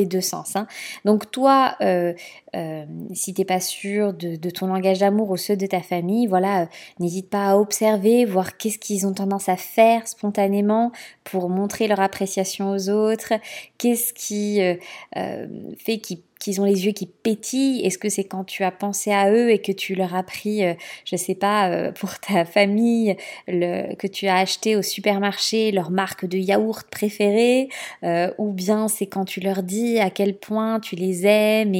deux, 0.05 0.21
sens. 0.21 0.55
Hein. 0.55 0.67
Donc 1.05 1.31
toi, 1.31 1.75
euh, 1.81 2.13
euh, 2.55 2.85
si 3.13 3.33
t'es 3.33 3.45
pas 3.45 3.59
sûr 3.59 4.13
de, 4.13 4.49
ton 4.49 4.67
langage 4.67 4.99
d'amour 4.99 5.29
ou 5.31 5.37
ceux 5.37 5.57
de 5.57 5.65
ta 5.65 5.81
famille, 5.81 6.27
voilà, 6.27 6.67
n'hésite 6.99 7.29
pas 7.29 7.49
à 7.49 7.55
observer, 7.57 8.25
voir 8.25 8.57
qu'est-ce 8.57 8.79
qu'ils 8.79 9.05
ont 9.05 9.13
tendance 9.13 9.49
à 9.49 9.57
faire 9.57 10.07
spontanément 10.07 10.91
pour 11.23 11.49
montrer 11.49 11.87
leur 11.87 11.99
appréciation 11.99 12.71
aux 12.71 12.89
autres, 12.89 13.33
qu'est-ce 13.77 14.13
qui 14.13 14.59
fait 15.77 15.97
qu'ils 15.99 16.19
qu'ils 16.41 16.59
ont 16.59 16.65
les 16.65 16.85
yeux 16.85 16.91
qui 16.91 17.05
pétillent. 17.05 17.85
Est-ce 17.85 17.97
que 17.97 18.09
c'est 18.09 18.23
quand 18.23 18.43
tu 18.43 18.63
as 18.63 18.71
pensé 18.71 19.11
à 19.11 19.31
eux 19.31 19.51
et 19.51 19.59
que 19.59 19.71
tu 19.71 19.95
leur 19.95 20.15
as 20.15 20.23
pris, 20.23 20.65
euh, 20.65 20.73
je 21.05 21.15
sais 21.15 21.35
pas, 21.35 21.69
euh, 21.69 21.91
pour 21.91 22.19
ta 22.19 22.43
famille, 22.45 23.15
le, 23.47 23.95
que 23.95 24.07
tu 24.07 24.27
as 24.27 24.37
acheté 24.37 24.75
au 24.75 24.81
supermarché 24.81 25.71
leur 25.71 25.91
marque 25.91 26.25
de 26.25 26.37
yaourt 26.37 26.89
préférée 26.89 27.69
euh, 28.03 28.31
Ou 28.39 28.51
bien 28.51 28.87
c'est 28.87 29.05
quand 29.05 29.25
tu 29.25 29.39
leur 29.39 29.63
dis 29.63 29.99
à 29.99 30.09
quel 30.09 30.35
point 30.37 30.79
tu 30.79 30.95
les 30.95 31.25
aimes 31.25 31.75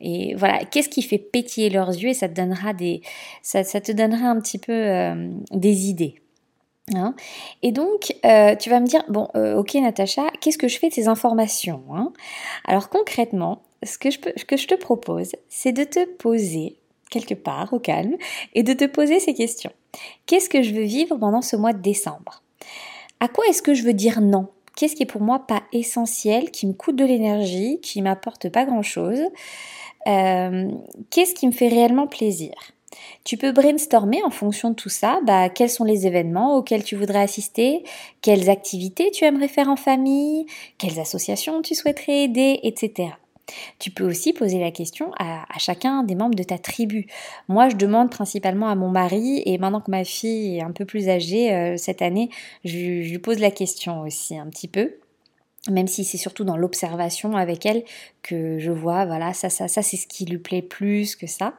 et, 0.00 0.34
voilà, 0.36 0.64
qu'est-ce 0.64 0.88
qui 0.88 1.02
fait 1.02 1.18
pétiller 1.18 1.70
leurs 1.70 1.90
yeux 1.90 2.10
et 2.10 2.14
ça 2.14 2.28
te 2.28 2.34
donnera 2.34 2.72
des, 2.72 3.00
ça, 3.42 3.64
te 3.64 3.90
donnera 3.90 4.28
un 4.28 4.38
petit 4.40 4.58
peu 4.58 5.12
des 5.50 5.88
idées. 5.88 6.16
Hein. 6.94 7.14
Et 7.62 7.72
donc, 7.72 8.14
tu 8.22 8.70
vas 8.70 8.80
me 8.80 8.86
dire, 8.86 9.02
bon, 9.08 9.28
ok 9.34 9.74
Natacha, 9.74 10.24
qu'est-ce 10.40 10.58
que 10.58 10.68
je 10.68 10.78
fais 10.78 10.90
de 10.90 10.94
ces 10.94 11.08
informations 11.08 11.82
hein? 11.90 12.12
Alors 12.66 12.90
concrètement, 12.90 13.62
ce 13.84 13.98
que 13.98 14.10
je, 14.10 14.66
te 14.66 14.74
propose, 14.74 15.32
c'est 15.48 15.72
de 15.72 15.84
te 15.84 16.04
poser 16.04 16.76
quelque 17.10 17.34
part 17.34 17.72
au 17.72 17.78
calme 17.78 18.16
et 18.54 18.62
de 18.62 18.72
te 18.72 18.84
poser 18.84 19.20
ces 19.20 19.34
questions. 19.34 19.72
Qu'est-ce 20.26 20.48
que 20.48 20.62
je 20.62 20.74
veux 20.74 20.82
vivre 20.82 21.16
pendant 21.16 21.42
ce 21.42 21.56
mois 21.56 21.72
de 21.72 21.82
décembre? 21.82 22.42
À 23.20 23.28
quoi 23.28 23.44
est-ce 23.48 23.62
que 23.62 23.74
je 23.74 23.84
veux 23.84 23.92
dire 23.92 24.20
non? 24.20 24.48
Qu'est-ce 24.76 24.96
qui 24.96 25.04
est 25.04 25.06
pour 25.06 25.20
moi 25.20 25.46
pas 25.46 25.62
essentiel, 25.72 26.50
qui 26.50 26.66
me 26.66 26.72
coûte 26.72 26.96
de 26.96 27.04
l'énergie, 27.04 27.78
qui 27.80 28.02
m'apporte 28.02 28.48
pas 28.48 28.64
grand-chose? 28.64 29.22
Euh, 30.08 30.68
Qu'est-ce 31.10 31.34
qui 31.34 31.46
me 31.46 31.52
fait 31.52 31.68
réellement 31.68 32.08
plaisir? 32.08 32.52
Tu 33.24 33.36
peux 33.36 33.52
brainstormer 33.52 34.22
en 34.24 34.30
fonction 34.30 34.70
de 34.70 34.74
tout 34.74 34.88
ça, 34.88 35.20
bah, 35.24 35.48
quels 35.48 35.70
sont 35.70 35.84
les 35.84 36.06
événements 36.06 36.56
auxquels 36.56 36.84
tu 36.84 36.96
voudrais 36.96 37.22
assister, 37.22 37.84
quelles 38.20 38.50
activités 38.50 39.10
tu 39.10 39.24
aimerais 39.24 39.48
faire 39.48 39.68
en 39.68 39.76
famille, 39.76 40.46
quelles 40.78 41.00
associations 41.00 41.62
tu 41.62 41.74
souhaiterais 41.74 42.24
aider, 42.24 42.60
etc. 42.62 43.10
Tu 43.78 43.90
peux 43.90 44.04
aussi 44.04 44.32
poser 44.32 44.58
la 44.58 44.70
question 44.70 45.12
à, 45.18 45.44
chacun 45.58 46.02
des 46.02 46.14
membres 46.14 46.34
de 46.34 46.42
ta 46.42 46.58
tribu. 46.58 47.06
Moi, 47.48 47.68
je 47.68 47.76
demande 47.76 48.10
principalement 48.10 48.68
à 48.68 48.74
mon 48.74 48.88
mari, 48.88 49.42
et 49.46 49.58
maintenant 49.58 49.80
que 49.80 49.90
ma 49.90 50.04
fille 50.04 50.58
est 50.58 50.62
un 50.62 50.72
peu 50.72 50.84
plus 50.84 51.08
âgée 51.08 51.52
euh, 51.52 51.76
cette 51.76 52.02
année, 52.02 52.30
je, 52.64 52.78
lui 52.78 53.18
pose 53.18 53.38
la 53.38 53.50
question 53.50 54.00
aussi 54.02 54.36
un 54.36 54.48
petit 54.48 54.68
peu 54.68 54.98
même 55.70 55.86
si 55.86 56.04
c'est 56.04 56.18
surtout 56.18 56.44
dans 56.44 56.58
l'observation 56.58 57.38
avec 57.38 57.64
elle 57.64 57.84
que 58.22 58.58
je 58.58 58.70
vois, 58.70 59.06
voilà, 59.06 59.32
ça, 59.32 59.48
ça, 59.48 59.66
ça, 59.66 59.80
c'est 59.80 59.96
ce 59.96 60.06
qui 60.06 60.26
lui 60.26 60.36
plaît 60.36 60.60
plus 60.60 61.16
que 61.16 61.26
ça. 61.26 61.54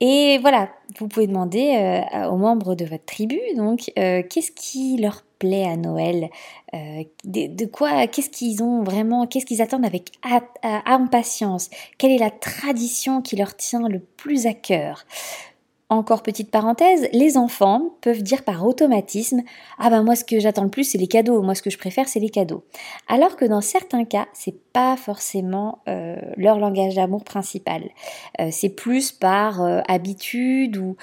Et 0.00 0.38
voilà, 0.38 0.70
vous 0.98 1.08
pouvez 1.08 1.26
demander 1.26 2.04
euh, 2.14 2.28
aux 2.28 2.36
membres 2.36 2.76
de 2.76 2.84
votre 2.84 3.04
tribu, 3.04 3.40
donc, 3.56 3.90
euh, 3.98 4.22
qu'est-ce 4.28 4.52
qui 4.52 4.96
leur 4.96 5.24
plaît 5.40 5.66
à 5.66 5.76
Noël 5.76 6.30
euh, 6.74 7.02
de, 7.24 7.66
quoi, 7.66 8.06
qu'est-ce 8.06 8.30
qu'ils 8.30 8.62
ont 8.62 8.82
vraiment, 8.84 9.26
qu'est-ce 9.26 9.46
qu'ils 9.46 9.62
attendent 9.62 9.86
avec 9.86 10.12
impatience? 10.62 11.70
Quelle 11.96 12.12
est 12.12 12.18
la 12.18 12.30
tradition 12.30 13.22
qui 13.22 13.36
leur 13.36 13.56
tient 13.56 13.88
le 13.88 13.98
plus 13.98 14.46
à 14.46 14.54
cœur? 14.54 15.04
Encore 15.90 16.22
petite 16.22 16.50
parenthèse, 16.50 17.08
les 17.12 17.38
enfants 17.38 17.96
peuvent 18.02 18.22
dire 18.22 18.44
par 18.44 18.66
automatisme 18.66 19.40
Ah 19.78 19.88
ben 19.88 20.02
moi 20.02 20.16
ce 20.16 20.24
que 20.24 20.38
j'attends 20.38 20.64
le 20.64 20.68
plus 20.68 20.84
c'est 20.84 20.98
les 20.98 21.06
cadeaux, 21.06 21.40
moi 21.40 21.54
ce 21.54 21.62
que 21.62 21.70
je 21.70 21.78
préfère 21.78 22.08
c'est 22.08 22.20
les 22.20 22.28
cadeaux. 22.28 22.64
Alors 23.08 23.36
que 23.36 23.46
dans 23.46 23.62
certains 23.62 24.04
cas, 24.04 24.26
c'est 24.34 24.60
pas 24.72 24.96
forcément 24.96 25.78
euh, 25.88 26.16
leur 26.36 26.58
langage 26.58 26.94
d'amour 26.94 27.24
principal. 27.24 27.84
Euh, 28.38 28.48
c'est 28.50 28.68
plus 28.68 29.12
par 29.12 29.62
euh, 29.62 29.80
habitude 29.88 30.76
ou, 30.76 30.96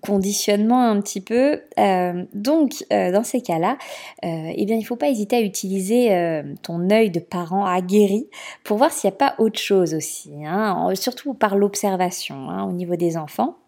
conditionnement 0.00 0.88
un 0.88 1.00
petit 1.00 1.20
peu. 1.20 1.60
donc 2.34 2.84
dans 2.90 3.22
ces 3.22 3.42
cas-là, 3.42 3.76
eh 4.22 4.64
bien 4.64 4.76
il 4.76 4.82
faut 4.82 4.96
pas 4.96 5.08
hésiter 5.08 5.36
à 5.36 5.40
utiliser 5.40 6.42
ton 6.62 6.90
œil 6.90 7.10
de 7.10 7.20
parent 7.20 7.64
aguerri 7.64 8.28
pour 8.64 8.78
voir 8.78 8.90
s'il 8.90 9.08
n'y 9.08 9.14
a 9.14 9.18
pas 9.18 9.34
autre 9.38 9.60
chose 9.60 9.94
aussi, 9.94 10.32
hein, 10.44 10.88
surtout 10.94 11.34
par 11.34 11.54
l'observation 11.54 12.50
hein, 12.50 12.64
au 12.64 12.72
niveau 12.72 12.96
des 12.96 13.16
enfants. 13.16 13.61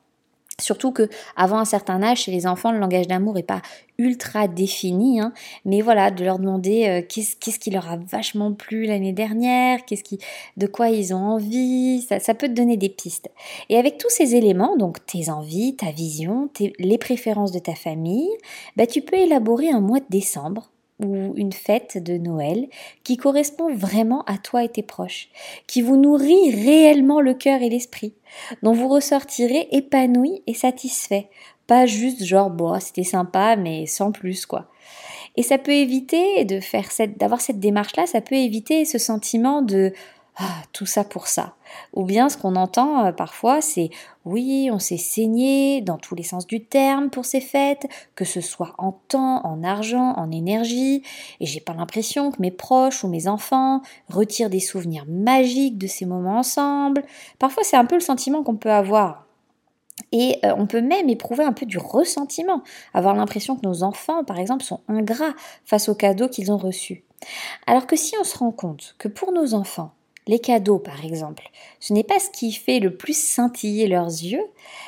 Surtout 0.61 0.92
que 0.92 1.08
avant 1.37 1.58
un 1.58 1.64
certain 1.64 2.02
âge, 2.02 2.23
chez 2.23 2.30
les 2.30 2.46
enfants, 2.46 2.70
le 2.70 2.78
langage 2.78 3.08
d'amour 3.08 3.34
n'est 3.34 3.42
pas 3.42 3.61
ultra 3.99 4.49
défini, 4.49 5.20
hein. 5.20 5.32
mais 5.64 5.80
voilà, 5.80 6.11
de 6.11 6.25
leur 6.25 6.38
demander 6.38 6.87
euh, 6.88 7.02
qu'est-ce, 7.08 7.58
qui 7.58 7.70
leur 7.70 7.90
a 7.90 7.96
vachement 7.96 8.52
plu 8.52 8.87
l'année 8.87 9.12
dernière, 9.12 9.84
qu'est-ce 9.84 10.02
qui, 10.02 10.18
de 10.56 10.66
quoi 10.66 10.90
ils 10.90 11.14
ont 11.14 11.18
envie, 11.18 12.02
ça, 12.02 12.34
peut 12.34 12.49
te 12.49 12.52
donner 12.52 12.76
des 12.76 12.88
pistes. 12.88 13.30
Et 13.68 13.76
avec 13.76 13.99
tous 13.99 14.11
ces 14.11 14.34
éléments, 14.34 14.76
donc 14.76 15.04
tes 15.06 15.30
envies, 15.30 15.76
ta 15.76 15.90
vision, 15.90 16.50
les 16.78 16.99
préférences 16.99 17.52
de 17.52 17.58
ta 17.58 17.75
famille, 17.75 18.30
bah, 18.76 18.87
tu 18.87 19.00
peux 19.00 19.16
élaborer 19.16 19.70
un 19.70 19.80
mois 19.80 20.00
de 20.00 20.06
décembre 20.11 20.70
ou 21.01 21.35
une 21.37 21.53
fête 21.53 22.03
de 22.03 22.17
Noël 22.19 22.69
qui 23.03 23.17
correspond 23.17 23.75
vraiment 23.75 24.23
à 24.25 24.39
toi 24.39 24.63
et 24.63 24.69
tes 24.69 24.83
proches, 24.83 25.29
qui 25.67 25.83
vous 25.83 25.97
nourrit 25.97 26.51
réellement 26.51 27.21
le 27.21 27.35
cœur 27.35 27.63
et 27.63 27.69
l'esprit, 27.69 28.15
dont 28.63 28.73
vous 28.73 28.89
ressortirez 28.89 29.69
épanoui 29.73 30.43
et 30.47 30.55
satisfait, 30.55 31.29
pas 31.67 31.87
juste 31.87 32.25
genre 32.25 32.51
bon 32.51 32.79
c'était 32.79 33.05
sympa 33.05 33.57
mais 33.57 33.87
sans 33.87 34.13
plus 34.13 34.47
quoi. 34.47 34.71
Et 35.37 35.43
ça 35.43 35.59
peut 35.59 35.73
éviter 35.73 36.45
de 36.45 36.61
faire 36.61 36.93
cette 36.93 37.19
d'avoir 37.19 37.41
cette 37.41 37.59
démarche 37.59 37.97
là, 37.97 38.07
ça 38.07 38.21
peut 38.21 38.37
éviter 38.37 38.85
ce 38.85 38.99
sentiment 38.99 39.63
de 39.63 39.93
ah, 40.37 40.63
tout 40.73 40.87
ça 40.87 41.05
pour 41.05 41.27
ça. 41.29 41.55
Ou 41.93 42.04
bien 42.04 42.28
ce 42.28 42.37
qu'on 42.37 42.57
entend 42.57 43.07
euh, 43.07 43.12
parfois, 43.12 43.61
c'est 43.61 43.90
oui, 44.25 44.71
on 44.73 44.78
s'est 44.78 44.97
saigné 44.97 45.81
dans 45.81 45.99
tous 45.99 46.14
les 46.14 46.23
sens 46.23 46.47
du 46.47 46.64
terme 46.64 47.11
pour 47.11 47.25
ces 47.25 47.40
fêtes, 47.40 47.87
que 48.14 48.25
ce 48.25 48.40
soit 48.40 48.75
en 48.78 48.93
temps, 48.93 49.45
en 49.45 49.62
argent, 49.62 50.14
en 50.16 50.31
énergie, 50.31 51.02
et 51.40 51.47
j'ai 51.47 51.61
pas 51.61 51.75
l'impression 51.75 52.31
que 52.31 52.40
mes 52.40 52.50
proches 52.50 53.04
ou 53.04 53.09
mes 53.09 53.28
enfants 53.28 53.83
retirent 54.09 54.50
des 54.50 54.61
souvenirs 54.61 55.04
magiques 55.09 55.78
de 55.78 55.87
ces 55.87 56.07
moments 56.07 56.38
ensemble. 56.38 57.02
Parfois, 57.38 57.64
c'est 57.64 57.76
un 57.76 57.85
peu 57.85 57.97
le 57.97 58.00
sentiment 58.00 58.43
qu'on 58.43 58.57
peut 58.57 58.73
avoir. 58.73 59.26
Et 60.11 60.38
euh, 60.45 60.54
on 60.57 60.66
peut 60.66 60.81
même 60.81 61.09
éprouver 61.09 61.45
un 61.45 61.52
peu 61.52 61.66
du 61.66 61.78
ressentiment, 61.78 62.62
avoir 62.95 63.14
l'impression 63.14 63.57
que 63.57 63.66
nos 63.66 63.83
enfants, 63.83 64.25
par 64.25 64.38
exemple, 64.38 64.64
sont 64.64 64.81
ingrats 64.88 65.35
face 65.64 65.88
aux 65.88 65.95
cadeaux 65.95 66.28
qu'ils 66.28 66.50
ont 66.50 66.57
reçus. 66.57 67.04
Alors 67.66 67.87
que 67.87 67.97
si 67.97 68.14
on 68.21 68.25
se 68.25 68.38
rend 68.38 68.52
compte 68.52 68.95
que 68.99 69.09
pour 69.09 69.33
nos 69.33 69.54
enfants, 69.54 69.93
les 70.26 70.38
cadeaux 70.38 70.78
par 70.78 71.04
exemple, 71.04 71.50
ce 71.81 71.93
n'est 71.93 72.04
pas 72.04 72.19
ce 72.19 72.31
qui 72.31 72.52
fait 72.52 72.81
le 72.81 72.97
plus 72.97 73.16
scintiller 73.16 73.87
leurs 73.87 74.07
yeux, 74.07 74.45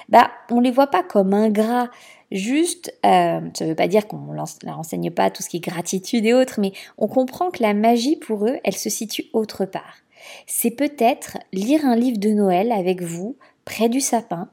bah 0.08 0.30
on 0.50 0.60
les 0.60 0.70
voit 0.70 0.88
pas 0.88 1.02
comme 1.02 1.34
ingrats. 1.34 1.90
Juste, 2.32 2.92
euh, 3.06 3.40
ça 3.54 3.64
ne 3.64 3.68
veut 3.70 3.76
pas 3.76 3.86
dire 3.86 4.08
qu'on 4.08 4.18
ne 4.18 4.34
leur 4.34 4.78
enseigne 4.78 5.12
pas 5.12 5.30
tout 5.30 5.44
ce 5.44 5.48
qui 5.48 5.58
est 5.58 5.60
gratitude 5.60 6.26
et 6.26 6.34
autres, 6.34 6.58
mais 6.58 6.72
on 6.98 7.06
comprend 7.06 7.52
que 7.52 7.62
la 7.62 7.72
magie 7.72 8.16
pour 8.16 8.46
eux, 8.46 8.58
elle 8.64 8.74
se 8.74 8.90
situe 8.90 9.26
autre 9.32 9.64
part. 9.64 9.98
C'est 10.46 10.72
peut-être 10.72 11.38
lire 11.52 11.84
un 11.84 11.94
livre 11.94 12.18
de 12.18 12.30
Noël 12.30 12.72
avec 12.72 13.00
vous, 13.00 13.36
près 13.64 13.88
du 13.88 14.00
sapin, 14.00 14.48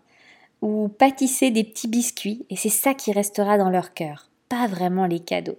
ou 0.61 0.87
pâtisser 0.87 1.49
des 1.49 1.63
petits 1.63 1.87
biscuits, 1.87 2.45
et 2.51 2.55
c'est 2.55 2.69
ça 2.69 2.93
qui 2.93 3.11
restera 3.11 3.57
dans 3.57 3.71
leur 3.71 3.95
cœur 3.95 4.29
pas 4.49 4.67
vraiment 4.67 5.05
les 5.05 5.19
cadeaux. 5.19 5.57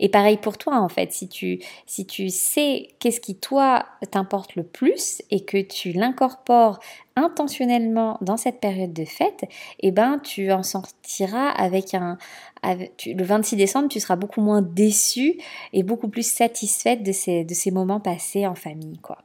Et 0.00 0.08
pareil 0.08 0.36
pour 0.36 0.58
toi 0.58 0.78
en 0.78 0.88
fait, 0.88 1.12
si 1.12 1.28
tu, 1.28 1.60
si 1.86 2.06
tu 2.06 2.28
sais 2.28 2.88
qu'est-ce 2.98 3.20
qui 3.20 3.36
toi 3.36 3.86
t'importe 4.10 4.56
le 4.56 4.62
plus 4.62 5.22
et 5.30 5.44
que 5.44 5.60
tu 5.60 5.92
l'incorpores 5.92 6.78
intentionnellement 7.16 8.18
dans 8.20 8.36
cette 8.36 8.60
période 8.60 8.92
de 8.92 9.04
fête, 9.04 9.44
eh 9.80 9.92
ben 9.92 10.18
tu 10.18 10.52
en 10.52 10.62
sortiras 10.62 11.48
avec 11.48 11.94
un 11.94 12.18
le 12.62 13.22
26 13.22 13.56
décembre, 13.56 13.88
tu 13.88 14.00
seras 14.00 14.16
beaucoup 14.16 14.40
moins 14.40 14.62
déçu 14.62 15.38
et 15.72 15.82
beaucoup 15.82 16.08
plus 16.08 16.26
satisfaite 16.26 17.02
de 17.02 17.12
ces, 17.12 17.44
de 17.44 17.54
ces 17.54 17.70
moments 17.70 18.00
passés 18.00 18.46
en 18.46 18.54
famille 18.54 18.98
quoi. 18.98 19.18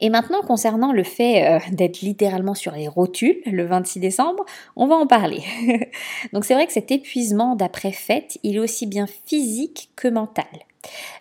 Et 0.00 0.10
maintenant, 0.10 0.42
concernant 0.42 0.92
le 0.92 1.04
fait 1.04 1.46
euh, 1.46 1.58
d'être 1.70 2.00
littéralement 2.00 2.54
sur 2.54 2.72
les 2.72 2.88
rotules 2.88 3.40
le 3.46 3.64
26 3.64 4.00
décembre, 4.00 4.44
on 4.76 4.86
va 4.86 4.96
en 4.96 5.06
parler. 5.06 5.42
Donc 6.32 6.44
c'est 6.44 6.54
vrai 6.54 6.66
que 6.66 6.72
cet 6.72 6.90
épuisement 6.90 7.54
d'après-fête, 7.54 8.38
il 8.42 8.56
est 8.56 8.60
aussi 8.60 8.86
bien 8.86 9.06
physique 9.06 9.90
que 9.96 10.08
mental. 10.08 10.46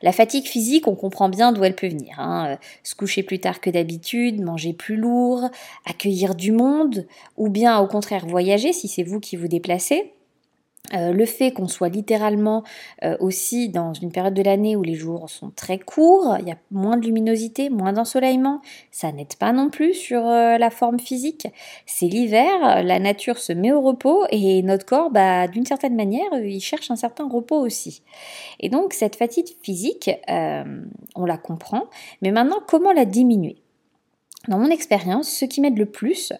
La 0.01 0.11
fatigue 0.11 0.47
physique, 0.47 0.87
on 0.87 0.95
comprend 0.95 1.29
bien 1.29 1.51
d'où 1.51 1.63
elle 1.63 1.75
peut 1.75 1.87
venir. 1.87 2.19
Hein. 2.19 2.57
Se 2.83 2.95
coucher 2.95 3.21
plus 3.21 3.39
tard 3.39 3.61
que 3.61 3.69
d'habitude, 3.69 4.41
manger 4.41 4.73
plus 4.73 4.95
lourd, 4.95 5.49
accueillir 5.85 6.33
du 6.33 6.51
monde, 6.51 7.05
ou 7.37 7.49
bien 7.49 7.79
au 7.79 7.87
contraire 7.87 8.25
voyager 8.25 8.73
si 8.73 8.87
c'est 8.87 9.03
vous 9.03 9.19
qui 9.19 9.35
vous 9.35 9.47
déplacez. 9.47 10.13
Euh, 10.93 11.13
le 11.13 11.25
fait 11.25 11.51
qu'on 11.51 11.67
soit 11.67 11.89
littéralement 11.89 12.63
euh, 13.03 13.15
aussi 13.19 13.69
dans 13.69 13.93
une 13.93 14.11
période 14.11 14.33
de 14.33 14.41
l'année 14.41 14.75
où 14.75 14.83
les 14.83 14.95
jours 14.95 15.29
sont 15.29 15.51
très 15.51 15.79
courts, 15.79 16.35
il 16.39 16.47
y 16.47 16.51
a 16.51 16.57
moins 16.69 16.97
de 16.97 17.05
luminosité, 17.05 17.69
moins 17.69 17.93
d'ensoleillement, 17.93 18.61
ça 18.89 19.11
n'aide 19.11 19.35
pas 19.35 19.53
non 19.53 19.69
plus 19.69 19.93
sur 19.93 20.27
euh, 20.27 20.57
la 20.57 20.69
forme 20.69 20.99
physique. 20.99 21.47
C'est 21.85 22.07
l'hiver, 22.07 22.83
la 22.83 22.99
nature 22.99 23.37
se 23.37 23.53
met 23.53 23.71
au 23.71 23.79
repos 23.79 24.25
et 24.31 24.63
notre 24.63 24.85
corps, 24.85 25.11
bah, 25.11 25.47
d'une 25.47 25.65
certaine 25.65 25.95
manière, 25.95 26.33
il 26.43 26.59
cherche 26.59 26.91
un 26.91 26.97
certain 26.97 27.29
repos 27.29 27.59
aussi. 27.59 28.01
Et 28.59 28.67
donc 28.67 28.93
cette 28.93 29.15
fatigue 29.15 29.47
physique, 29.61 30.09
on 30.27 31.25
la 31.25 31.37
comprend, 31.37 31.83
mais 32.21 32.31
maintenant 32.31 32.59
comment 32.67 32.91
la 32.91 33.05
diminuer? 33.05 33.57
Dans 34.47 34.57
mon 34.57 34.69
expérience, 34.69 35.29
ce 35.29 35.45
qui 35.45 35.61
m'aide 35.61 35.77
le 35.77 35.85
plus, 35.85 36.33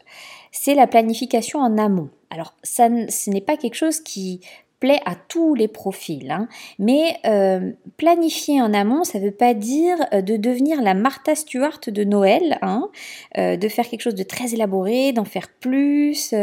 c'est 0.51 0.75
la 0.75 0.88
planification 0.88 1.60
en 1.60 1.77
amont. 1.77 2.10
Alors, 2.31 2.55
ça, 2.63 2.88
ce 3.09 3.29
n'est 3.29 3.41
pas 3.41 3.57
quelque 3.57 3.75
chose 3.75 4.00
qui 4.00 4.39
plaît 4.81 5.00
à 5.05 5.15
tous 5.15 5.53
les 5.53 5.67
profils. 5.69 6.31
Hein. 6.31 6.50
Mais 6.79 7.17
euh, 7.25 7.71
planifier 7.97 8.61
en 8.61 8.73
amont, 8.73 9.03
ça 9.03 9.19
ne 9.19 9.25
veut 9.25 9.31
pas 9.31 9.53
dire 9.53 9.95
euh, 10.11 10.21
de 10.21 10.35
devenir 10.35 10.81
la 10.81 10.93
Martha 10.93 11.35
Stewart 11.35 11.79
de 11.88 12.03
Noël, 12.03 12.57
hein, 12.61 12.89
euh, 13.38 13.55
de 13.55 13.67
faire 13.69 13.88
quelque 13.88 14.01
chose 14.01 14.15
de 14.15 14.23
très 14.23 14.53
élaboré, 14.53 15.13
d'en 15.13 15.23
faire 15.23 15.47
plus, 15.59 16.33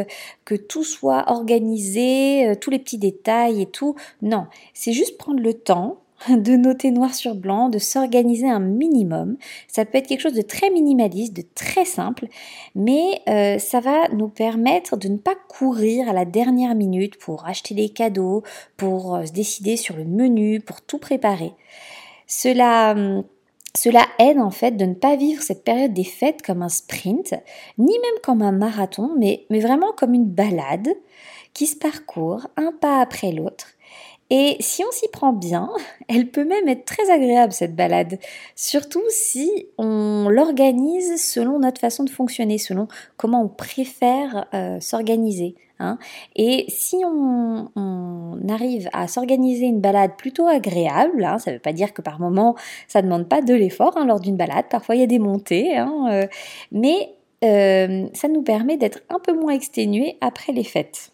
que 0.45 0.55
tout 0.55 0.85
soit 0.85 1.25
organisé, 1.27 2.55
tous 2.61 2.71
les 2.71 2.79
petits 2.79 2.99
détails 2.99 3.61
et 3.61 3.67
tout. 3.67 3.97
Non, 4.23 4.47
c'est 4.73 4.93
juste 4.93 5.19
prendre 5.19 5.41
le 5.41 5.55
temps 5.55 5.99
de 6.29 6.57
noter 6.57 6.91
noir 6.91 7.15
sur 7.15 7.35
blanc, 7.35 7.69
de 7.69 7.79
s'organiser 7.79 8.49
un 8.49 8.61
minimum. 8.61 9.37
Ça 9.69 9.85
peut 9.85 9.99
être 9.99 10.07
quelque 10.07 10.21
chose 10.21 10.35
de 10.35 10.43
très 10.43 10.71
minimaliste, 10.71 11.35
de 11.35 11.45
très 11.55 11.85
simple, 11.85 12.27
mais 12.75 13.23
euh, 13.29 13.59
ça 13.59 13.81
va 13.81 14.09
nous 14.09 14.29
permettre 14.29 14.97
de 14.97 15.09
ne 15.09 15.17
pas 15.17 15.37
courir 15.49 16.09
à 16.09 16.13
la 16.13 16.25
dernière 16.25 16.75
minute 16.75 17.19
pour 17.19 17.47
acheter 17.47 17.75
des 17.75 17.89
cadeaux, 17.89 18.43
pour 18.77 19.17
euh, 19.17 19.27
se 19.27 19.33
décider 19.33 19.77
sur 19.77 19.97
le 19.97 20.05
menu, 20.05 20.61
pour 20.61 20.81
tout 20.81 20.99
préparer. 20.99 21.53
Cela... 22.27 22.93
Hum, 22.93 23.25
cela 23.77 24.07
aide 24.19 24.41
en 24.41 24.51
fait 24.51 24.73
de 24.73 24.87
ne 24.87 24.95
pas 24.95 25.15
vivre 25.15 25.41
cette 25.41 25.63
période 25.63 25.93
des 25.93 26.03
fêtes 26.03 26.43
comme 26.43 26.63
un 26.63 26.69
sprint, 26.69 27.35
ni 27.77 27.93
même 27.93 28.21
comme 28.25 28.43
un 28.43 28.51
marathon, 28.51 29.11
mais, 29.17 29.47
mais 29.51 29.61
vraiment 29.61 29.93
comme 29.97 30.15
une 30.15 30.25
balade 30.25 30.89
qui 31.55 31.67
se 31.67 31.77
parcourt 31.77 32.49
un 32.57 32.73
pas 32.73 33.01
après 33.01 33.31
l'autre 33.31 33.78
et 34.31 34.57
si 34.61 34.85
on 34.85 34.91
s'y 34.91 35.09
prend 35.09 35.33
bien, 35.33 35.71
elle 36.09 36.31
peut 36.31 36.45
même 36.45 36.69
être 36.69 36.85
très 36.85 37.11
agréable 37.11 37.53
cette 37.53 37.75
balade, 37.75 38.19
surtout 38.55 39.05
si 39.09 39.69
on 39.79 40.29
l'organise 40.29 41.23
selon 41.23 41.59
notre 41.59 41.81
façon 41.81 42.05
de 42.05 42.11
fonctionner, 42.11 42.59
selon 42.59 42.89
comment 43.17 43.43
on 43.43 43.49
préfère 43.49 44.47
euh, 44.55 44.81
s'organiser. 44.81 45.57
Hein. 45.81 45.99
Et 46.35 46.65
si 46.69 46.97
on, 47.05 47.69
arrive 48.49 48.89
à 48.95 49.07
s'organiser 49.09 49.67
une 49.67 49.81
balade 49.81 50.13
plutôt 50.17 50.47
agréable, 50.47 51.23
hein, 51.23 51.39
ça 51.39 51.51
ne 51.51 51.57
veut 51.57 51.61
pas 51.61 51.75
dire 51.75 51.93
que 51.93 52.01
par 52.01 52.19
moment 52.19 52.57
ça 52.89 53.03
ne 53.03 53.07
demande 53.07 53.29
pas 53.29 53.43
de 53.43 53.53
l'effort 53.53 53.97
hein, 53.97 54.07
lors 54.07 54.21
d'une 54.21 54.37
balade, 54.37 54.65
parfois 54.71 54.95
il 54.95 55.01
y 55.01 55.05
a 55.05 55.07
des 55.07 55.19
montées, 55.19 55.79
euh, 55.79 56.27
mais 56.73 57.15
euh, 57.45 58.07
ça 58.15 58.29
nous 58.29 58.43
permet 58.43 58.79
d'être 58.79 59.01
un 59.11 59.19
peu 59.19 59.35
moins 59.35 59.53
exténués 59.53 60.17
après 60.23 60.53
les 60.53 60.65
fêtes. 60.65 61.13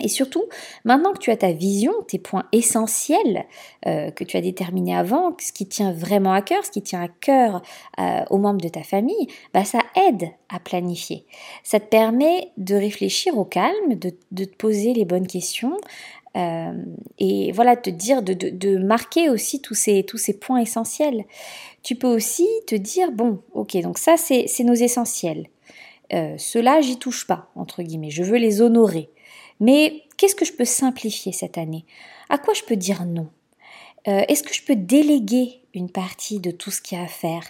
Et 0.00 0.08
surtout, 0.08 0.44
maintenant 0.84 1.12
que 1.12 1.18
tu 1.18 1.30
as 1.30 1.36
ta 1.36 1.52
vision, 1.52 1.92
tes 2.08 2.18
points 2.18 2.46
essentiels 2.52 3.44
euh, 3.86 4.10
que 4.10 4.24
tu 4.24 4.38
as 4.38 4.40
déterminés 4.40 4.96
avant, 4.96 5.36
ce 5.38 5.52
qui 5.52 5.66
tient 5.66 5.92
vraiment 5.92 6.32
à 6.32 6.40
cœur, 6.40 6.64
ce 6.64 6.70
qui 6.70 6.82
tient 6.82 7.02
à 7.02 7.08
cœur 7.08 7.60
euh, 8.00 8.22
aux 8.30 8.38
membres 8.38 8.62
de 8.62 8.70
ta 8.70 8.82
famille, 8.82 9.26
bah, 9.52 9.64
ça 9.64 9.80
aide 10.08 10.30
à 10.48 10.58
planifier. 10.60 11.26
Ça 11.62 11.78
te 11.78 11.84
permet 11.84 12.52
de 12.56 12.74
réfléchir 12.74 13.36
au 13.36 13.44
calme, 13.44 13.94
de, 13.94 14.10
te 14.10 14.56
poser 14.56 14.94
les 14.94 15.04
bonnes 15.04 15.26
questions, 15.26 15.76
euh, 16.38 16.72
et 17.18 17.52
voilà, 17.52 17.76
te 17.76 17.90
dire, 17.90 18.22
de, 18.22 18.32
de, 18.32 18.78
marquer 18.78 19.28
aussi 19.28 19.60
tous 19.60 19.74
ces, 19.74 20.04
tous 20.04 20.16
ces 20.16 20.32
points 20.32 20.60
essentiels. 20.60 21.26
Tu 21.82 21.96
peux 21.96 22.08
aussi 22.08 22.48
te 22.66 22.74
dire, 22.74 23.12
bon, 23.12 23.40
ok, 23.52 23.76
donc 23.82 23.98
ça 23.98 24.16
c'est 24.16 24.48
nos 24.60 24.72
essentiels. 24.72 25.48
Euh, 26.14 26.34
Cela, 26.38 26.80
j'y 26.80 26.98
touche 26.98 27.26
pas, 27.26 27.50
entre 27.54 27.82
guillemets, 27.82 28.10
je 28.10 28.22
veux 28.22 28.38
les 28.38 28.62
honorer. 28.62 29.10
Mais 29.60 30.02
qu'est-ce 30.16 30.34
que 30.34 30.44
je 30.44 30.52
peux 30.52 30.64
simplifier 30.64 31.32
cette 31.32 31.58
année? 31.58 31.84
À 32.28 32.38
quoi 32.38 32.54
je 32.54 32.62
peux 32.62 32.76
dire 32.76 33.04
non? 33.04 33.28
Euh, 34.08 34.22
Est-ce 34.28 34.42
que 34.42 34.54
je 34.54 34.64
peux 34.64 34.76
déléguer 34.76 35.60
une 35.74 35.90
partie 35.90 36.40
de 36.40 36.50
tout 36.50 36.70
ce 36.70 36.80
qu'il 36.80 36.98
y 36.98 37.00
a 37.00 37.04
à 37.04 37.08
faire? 37.08 37.42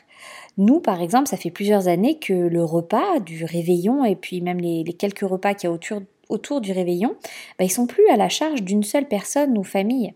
Nous, 0.58 0.80
par 0.80 1.00
exemple, 1.00 1.28
ça 1.28 1.36
fait 1.36 1.50
plusieurs 1.50 1.88
années 1.88 2.18
que 2.18 2.32
le 2.32 2.64
repas 2.64 3.20
du 3.20 3.44
réveillon 3.44 4.04
et 4.04 4.16
puis 4.16 4.40
même 4.40 4.58
les, 4.58 4.84
quelques 4.92 5.20
repas 5.20 5.54
qu'il 5.54 5.70
y 5.70 5.72
a 5.72 6.00
autour, 6.28 6.60
du 6.60 6.72
réveillon, 6.72 7.14
bah, 7.58 7.64
ils 7.64 7.72
sont 7.72 7.86
plus 7.86 8.06
à 8.08 8.16
la 8.16 8.28
charge 8.28 8.62
d'une 8.62 8.82
seule 8.82 9.08
personne 9.08 9.56
ou 9.58 9.64
famille. 9.64 10.14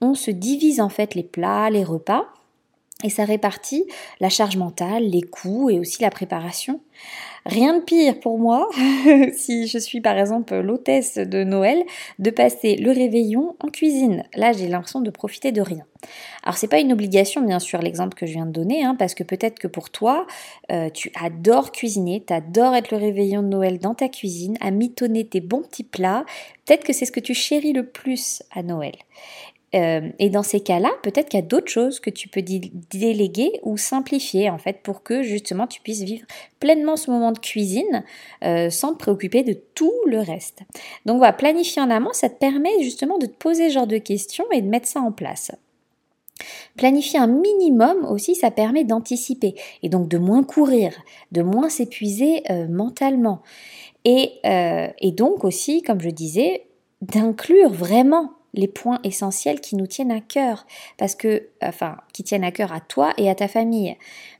On 0.00 0.14
se 0.14 0.30
divise 0.30 0.80
en 0.80 0.88
fait 0.88 1.14
les 1.14 1.22
plats, 1.22 1.70
les 1.70 1.84
repas, 1.84 2.26
et 3.04 3.10
ça 3.10 3.24
répartit 3.24 3.84
la 4.20 4.30
charge 4.30 4.56
mentale, 4.56 5.04
les 5.04 5.20
coûts 5.20 5.68
et 5.68 5.78
aussi 5.78 6.00
la 6.00 6.10
préparation. 6.10 6.80
Rien 7.44 7.78
de 7.78 7.84
pire 7.84 8.18
pour 8.20 8.38
moi, 8.38 8.68
si 9.36 9.68
je 9.68 9.78
suis 9.78 10.00
par 10.00 10.18
exemple 10.18 10.58
l'hôtesse 10.58 11.16
de 11.16 11.44
Noël, 11.44 11.84
de 12.18 12.30
passer 12.30 12.74
le 12.76 12.90
réveillon 12.90 13.54
en 13.60 13.68
cuisine. 13.68 14.24
Là, 14.34 14.52
j'ai 14.52 14.66
l'impression 14.66 15.00
de 15.00 15.10
profiter 15.10 15.52
de 15.52 15.60
rien. 15.60 15.84
Alors, 16.42 16.56
c'est 16.56 16.68
pas 16.68 16.80
une 16.80 16.92
obligation, 16.92 17.42
bien 17.42 17.58
sûr, 17.58 17.80
l'exemple 17.80 18.16
que 18.16 18.26
je 18.26 18.32
viens 18.32 18.46
de 18.46 18.50
donner, 18.50 18.82
hein, 18.82 18.96
parce 18.98 19.14
que 19.14 19.22
peut-être 19.22 19.58
que 19.58 19.68
pour 19.68 19.90
toi, 19.90 20.26
euh, 20.72 20.88
tu 20.90 21.12
adores 21.22 21.72
cuisiner, 21.72 22.24
tu 22.26 22.32
adores 22.32 22.74
être 22.74 22.90
le 22.90 22.96
réveillon 22.96 23.42
de 23.42 23.48
Noël 23.48 23.78
dans 23.78 23.94
ta 23.94 24.08
cuisine, 24.08 24.56
à 24.60 24.70
mitonner 24.70 25.26
tes 25.26 25.40
bons 25.40 25.62
petits 25.62 25.84
plats. 25.84 26.24
Peut-être 26.64 26.84
que 26.84 26.92
c'est 26.92 27.04
ce 27.04 27.12
que 27.12 27.20
tu 27.20 27.34
chéris 27.34 27.74
le 27.74 27.86
plus 27.86 28.42
à 28.52 28.62
Noël. 28.62 28.94
Euh, 29.74 30.10
et 30.18 30.30
dans 30.30 30.44
ces 30.44 30.60
cas-là, 30.60 30.90
peut-être 31.02 31.28
qu'il 31.28 31.40
y 31.40 31.42
a 31.42 31.46
d'autres 31.46 31.70
choses 31.70 31.98
que 31.98 32.10
tu 32.10 32.28
peux 32.28 32.42
déléguer 32.42 33.50
ou 33.62 33.76
simplifier 33.76 34.48
en 34.48 34.58
fait 34.58 34.80
pour 34.82 35.02
que 35.02 35.22
justement 35.22 35.66
tu 35.66 35.80
puisses 35.80 36.02
vivre 36.02 36.24
pleinement 36.60 36.96
ce 36.96 37.10
moment 37.10 37.32
de 37.32 37.38
cuisine 37.38 38.04
euh, 38.44 38.70
sans 38.70 38.92
te 38.92 38.98
préoccuper 38.98 39.42
de 39.42 39.54
tout 39.74 39.92
le 40.06 40.20
reste. 40.20 40.60
Donc 41.04 41.18
voilà, 41.18 41.32
planifier 41.32 41.82
en 41.82 41.90
amont, 41.90 42.12
ça 42.12 42.28
te 42.28 42.38
permet 42.38 42.80
justement 42.80 43.18
de 43.18 43.26
te 43.26 43.36
poser 43.36 43.68
ce 43.68 43.74
genre 43.74 43.86
de 43.88 43.98
questions 43.98 44.44
et 44.52 44.62
de 44.62 44.68
mettre 44.68 44.86
ça 44.86 45.00
en 45.00 45.10
place. 45.10 45.50
Planifier 46.76 47.18
un 47.18 47.26
minimum 47.26 48.04
aussi, 48.04 48.34
ça 48.34 48.50
permet 48.50 48.84
d'anticiper 48.84 49.54
et 49.82 49.88
donc 49.88 50.08
de 50.08 50.18
moins 50.18 50.44
courir, 50.44 50.92
de 51.32 51.42
moins 51.42 51.70
s'épuiser 51.70 52.42
euh, 52.50 52.68
mentalement. 52.68 53.42
Et, 54.04 54.34
et 54.44 55.10
donc 55.10 55.42
aussi, 55.42 55.82
comme 55.82 56.00
je 56.00 56.10
disais, 56.10 56.68
d'inclure 57.02 57.72
vraiment 57.72 58.35
les 58.56 58.68
points 58.68 59.00
essentiels 59.04 59.60
qui 59.60 59.76
nous 59.76 59.86
tiennent 59.86 60.12
à 60.12 60.20
cœur, 60.20 60.66
parce 60.98 61.14
que, 61.14 61.48
enfin, 61.62 61.96
qui 62.12 62.24
tiennent 62.24 62.44
à 62.44 62.52
cœur 62.52 62.72
à 62.72 62.80
toi 62.80 63.12
et 63.18 63.30
à 63.30 63.34
ta 63.34 63.48
famille. 63.48 63.96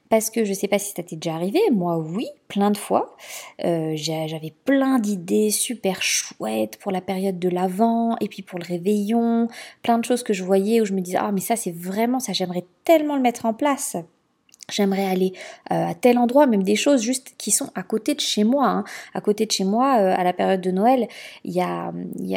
Parce 0.09 0.31
que 0.31 0.45
je 0.45 0.51
ne 0.51 0.55
sais 0.55 0.69
pas 0.69 0.79
si 0.79 0.93
ça 0.93 1.03
t'est 1.03 1.17
déjà 1.17 1.35
arrivé, 1.35 1.59
moi 1.73 1.99
oui, 1.99 2.27
plein 2.47 2.71
de 2.71 2.77
fois. 2.77 3.17
Euh, 3.65 3.95
j'avais 3.97 4.55
plein 4.65 4.99
d'idées 5.01 5.51
super 5.51 6.01
chouettes 6.01 6.79
pour 6.79 6.93
la 6.93 7.01
période 7.01 7.41
de 7.41 7.49
l'Avent 7.49 8.17
et 8.21 8.29
puis 8.29 8.43
pour 8.43 8.59
le 8.61 8.65
réveillon, 8.65 9.49
plein 9.83 9.99
de 9.99 10.05
choses 10.05 10.23
que 10.23 10.33
je 10.33 10.45
voyais 10.45 10.81
où 10.81 10.85
je 10.85 10.93
me 10.93 11.01
disais 11.01 11.19
ah 11.21 11.33
mais 11.33 11.41
ça 11.41 11.57
c'est 11.57 11.75
vraiment 11.75 12.21
ça, 12.21 12.33
j'aimerais 12.33 12.65
tellement 12.85 13.17
le 13.17 13.23
mettre 13.23 13.47
en 13.47 13.55
place. 13.55 13.97
J'aimerais 14.73 15.07
aller 15.07 15.33
euh, 15.71 15.91
à 15.91 15.95
tel 15.95 16.19
endroit, 16.19 16.47
même 16.47 16.65
des 16.65 16.75
choses 16.75 17.01
juste 17.01 17.35
qui 17.39 17.53
sont 17.53 17.71
à 17.77 17.85
côté 17.85 18.15
de 18.15 18.21
chez 18.21 18.43
moi. 18.43 18.67
Hein. 18.67 18.85
À 19.15 19.21
côté 19.21 19.47
de 19.47 19.53
chez 19.53 19.63
moi, 19.63 19.99
euh, 20.01 20.13
à 20.17 20.25
la 20.25 20.33
période 20.33 20.61
de 20.61 20.73
Noël, 20.73 21.07
il 21.45 21.53
y 21.53 21.61
a, 21.61 21.93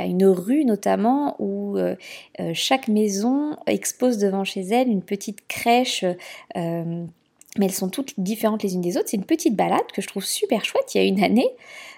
une 0.06 0.26
rue 0.26 0.64
notamment 0.64 1.36
où 1.40 1.78
euh, 1.78 1.96
chaque 2.54 2.88
maison 2.88 3.56
expose 3.66 4.20
devant 4.20 4.44
chez 4.44 4.62
elle 4.62 4.90
une 4.90 5.02
petite 5.02 5.48
crèche 5.48 6.06
mais 7.58 7.66
elles 7.66 7.72
sont 7.72 7.90
toutes 7.90 8.14
différentes 8.20 8.64
les 8.64 8.76
unes 8.76 8.82
des 8.82 8.98
autres. 8.98 9.08
C'est 9.10 9.18
une 9.18 9.26
petite 9.26 9.56
balade 9.56 9.86
que 9.94 10.02
je 10.02 10.08
trouve 10.08 10.24
super 10.24 10.66
chouette. 10.66 10.94
Il 10.94 11.02
y 11.02 11.04
a 11.04 11.08
une 11.08 11.24
année, 11.24 11.48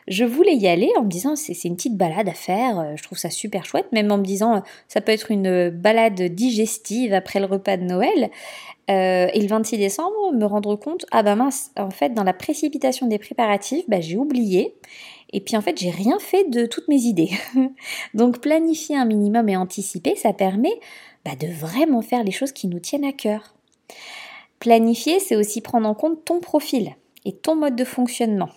je 0.08 0.24
voulais 0.24 0.56
y 0.56 0.68
aller 0.68 0.90
en 0.98 1.04
me 1.04 1.10
disant 1.10 1.36
c'est 1.36 1.64
une 1.66 1.76
petite 1.76 1.98
balade 1.98 2.30
à 2.30 2.34
faire, 2.34 2.96
je 2.96 3.04
trouve 3.04 3.18
ça 3.18 3.30
super 3.30 3.66
chouette, 3.66 3.92
même 3.92 4.12
en 4.12 4.18
me 4.18 4.24
disant 4.24 4.64
ça 4.88 5.02
peut 5.02 5.12
être 5.12 5.30
une 5.30 5.70
balade 5.70 6.22
digestive 6.22 7.14
après 7.14 7.40
le 7.40 7.46
repas 7.46 7.78
de 7.78 7.84
Noël. 7.84 8.32
Euh, 8.90 9.28
et 9.34 9.40
le 9.40 9.48
26 9.48 9.78
décembre, 9.78 10.34
me 10.34 10.46
rendre 10.46 10.76
compte, 10.76 11.06
ah 11.12 11.24
bah 11.24 11.36
mince, 11.36 11.72
en 11.78 11.92
fait, 11.92 12.14
dans 12.14 12.24
la 12.24 12.34
précipitation 12.34 13.08
des 13.08 13.20
préparatifs, 13.20 13.86
bah, 13.88 14.02
j'ai 14.02 14.18
oublié. 14.18 14.76
Et 15.32 15.40
puis 15.40 15.56
en 15.56 15.62
fait, 15.62 15.78
j'ai 15.78 15.92
rien 15.92 16.18
fait 16.20 16.50
de 16.50 16.66
toutes 16.66 16.88
mes 16.88 17.02
idées. 17.04 17.32
Donc 18.14 18.40
planifier 18.40 18.98
un 18.98 19.06
minimum 19.06 19.48
et 19.48 19.56
anticiper, 19.56 20.16
ça 20.16 20.34
permet 20.34 20.74
bah, 21.24 21.36
de 21.40 21.48
vraiment 21.48 22.02
faire 22.02 22.24
les 22.24 22.32
choses 22.32 22.52
qui 22.52 22.68
nous 22.68 22.80
tiennent 22.80 23.06
à 23.06 23.14
cœur. 23.14 23.54
Planifier, 24.62 25.20
c'est 25.20 25.36
aussi 25.36 25.60
prendre 25.60 25.90
en 25.90 25.96
compte 25.96 26.24
ton 26.24 26.40
profil 26.40 26.96
et 27.26 27.36
ton 27.36 27.56
mode 27.56 27.76
de 27.76 27.84
fonctionnement. 27.84 28.50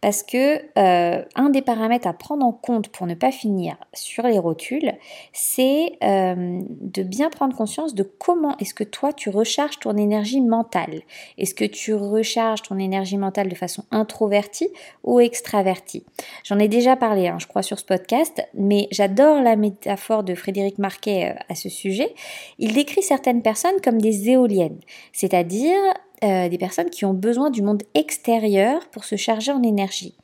Parce 0.00 0.22
que 0.22 0.62
euh, 0.78 1.22
un 1.34 1.50
des 1.50 1.60
paramètres 1.60 2.06
à 2.06 2.12
prendre 2.12 2.44
en 2.44 2.52
compte 2.52 2.88
pour 2.88 3.06
ne 3.06 3.14
pas 3.14 3.30
finir 3.30 3.76
sur 3.92 4.24
les 4.24 4.38
rotules, 4.38 4.92
c'est 5.32 5.98
euh, 6.02 6.60
de 6.80 7.02
bien 7.02 7.28
prendre 7.28 7.54
conscience 7.54 7.94
de 7.94 8.02
comment 8.02 8.56
est-ce 8.58 8.72
que 8.72 8.84
toi 8.84 9.12
tu 9.12 9.28
recharges 9.28 9.78
ton 9.78 9.96
énergie 9.96 10.40
mentale. 10.40 11.02
Est-ce 11.36 11.54
que 11.54 11.64
tu 11.64 11.94
recharges 11.94 12.62
ton 12.62 12.78
énergie 12.78 13.18
mentale 13.18 13.48
de 13.48 13.54
façon 13.54 13.84
introvertie 13.90 14.68
ou 15.04 15.20
extravertie? 15.20 16.04
J'en 16.44 16.58
ai 16.58 16.68
déjà 16.68 16.96
parlé, 16.96 17.28
hein, 17.28 17.38
je 17.38 17.46
crois, 17.46 17.62
sur 17.62 17.78
ce 17.78 17.84
podcast, 17.84 18.42
mais 18.54 18.88
j'adore 18.90 19.42
la 19.42 19.56
métaphore 19.56 20.22
de 20.22 20.34
Frédéric 20.34 20.78
Marquet 20.78 21.34
euh, 21.34 21.42
à 21.50 21.54
ce 21.54 21.68
sujet. 21.68 22.14
Il 22.58 22.72
décrit 22.72 23.02
certaines 23.02 23.42
personnes 23.42 23.80
comme 23.84 24.00
des 24.00 24.30
éoliennes, 24.30 24.80
c'est-à-dire 25.12 25.76
euh, 26.24 26.48
des 26.48 26.58
personnes 26.58 26.90
qui 26.90 27.04
ont 27.04 27.14
besoin 27.14 27.50
du 27.50 27.62
monde 27.62 27.82
extérieur 27.94 28.88
pour 28.90 29.04
se 29.04 29.16
charger 29.16 29.52
en 29.52 29.62
énergie. 29.62 30.14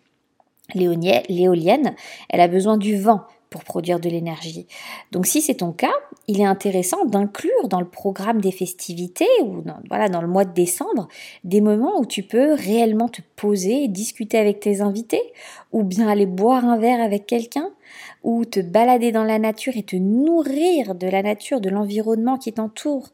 L'éolienne, 0.75 1.95
elle 2.29 2.41
a 2.41 2.49
besoin 2.49 2.77
du 2.77 3.01
vent 3.01 3.23
pour 3.51 3.65
produire 3.65 4.01
de 4.01 4.09
l'énergie. 4.09 4.67
Donc 5.13 5.27
si 5.27 5.41
c'est 5.41 5.55
ton 5.55 5.73
cas, 5.73 5.95
il 6.29 6.41
est 6.41 6.47
intéressant 6.47 7.05
d'inclure 7.05 7.69
dans 7.69 7.81
le 7.81 7.89
programme 7.89 8.41
des 8.41 8.51
festivités 8.51 9.29
ou 9.43 9.63
voilà, 9.89 10.09
dans 10.09 10.21
le 10.21 10.29
mois 10.29 10.45
de 10.45 10.53
décembre 10.53 11.09
des 11.45 11.61
moments 11.61 11.99
où 11.99 12.05
tu 12.05 12.23
peux 12.23 12.53
réellement 12.55 13.09
te 13.09 13.23
poser 13.37 13.85
et 13.85 13.89
discuter 13.89 14.39
avec 14.39 14.61
tes 14.61 14.81
invités 14.81 15.23
ou 15.73 15.85
bien 15.85 16.09
aller 16.09 16.27
boire 16.27 16.65
un 16.65 16.77
verre 16.77 17.01
avec 17.01 17.27
quelqu'un 17.27 17.71
ou 18.25 18.45
te 18.45 18.61
balader 18.61 19.13
dans 19.13 19.25
la 19.25 19.39
nature 19.39 19.77
et 19.77 19.85
te 19.85 19.97
nourrir 19.97 20.95
de 20.95 21.07
la 21.07 21.23
nature, 21.23 21.61
de 21.61 21.71
l'environnement 21.71 22.39
qui 22.39 22.53
t'entoure. 22.53 23.09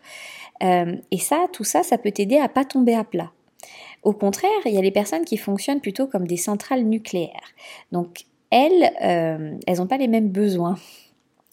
Euh, 0.63 0.97
et 1.11 1.19
ça, 1.19 1.47
tout 1.53 1.65
ça, 1.65 1.83
ça 1.83 1.99
peut 1.99 2.13
t'aider 2.13 2.39
à 2.39 2.49
pas 2.49 2.65
tomber 2.65 2.95
à 2.95 3.05
plat. 3.05 3.33
Au 4.03 4.13
contraire, 4.13 4.51
il 4.65 4.73
y 4.73 4.79
a 4.79 4.83
les 4.83 4.91
personnes 4.91 5.25
qui 5.25 5.37
fonctionnent 5.37 5.81
plutôt 5.81 6.07
comme 6.07 6.27
des 6.27 6.37
centrales 6.37 6.85
nucléaires. 6.85 7.53
Donc 7.93 8.25
elles, 8.51 8.93
euh, 9.03 9.57
elles 9.67 9.79
n'ont 9.79 9.87
pas 9.87 9.97
les 9.97 10.09
mêmes 10.09 10.29
besoins. 10.29 10.77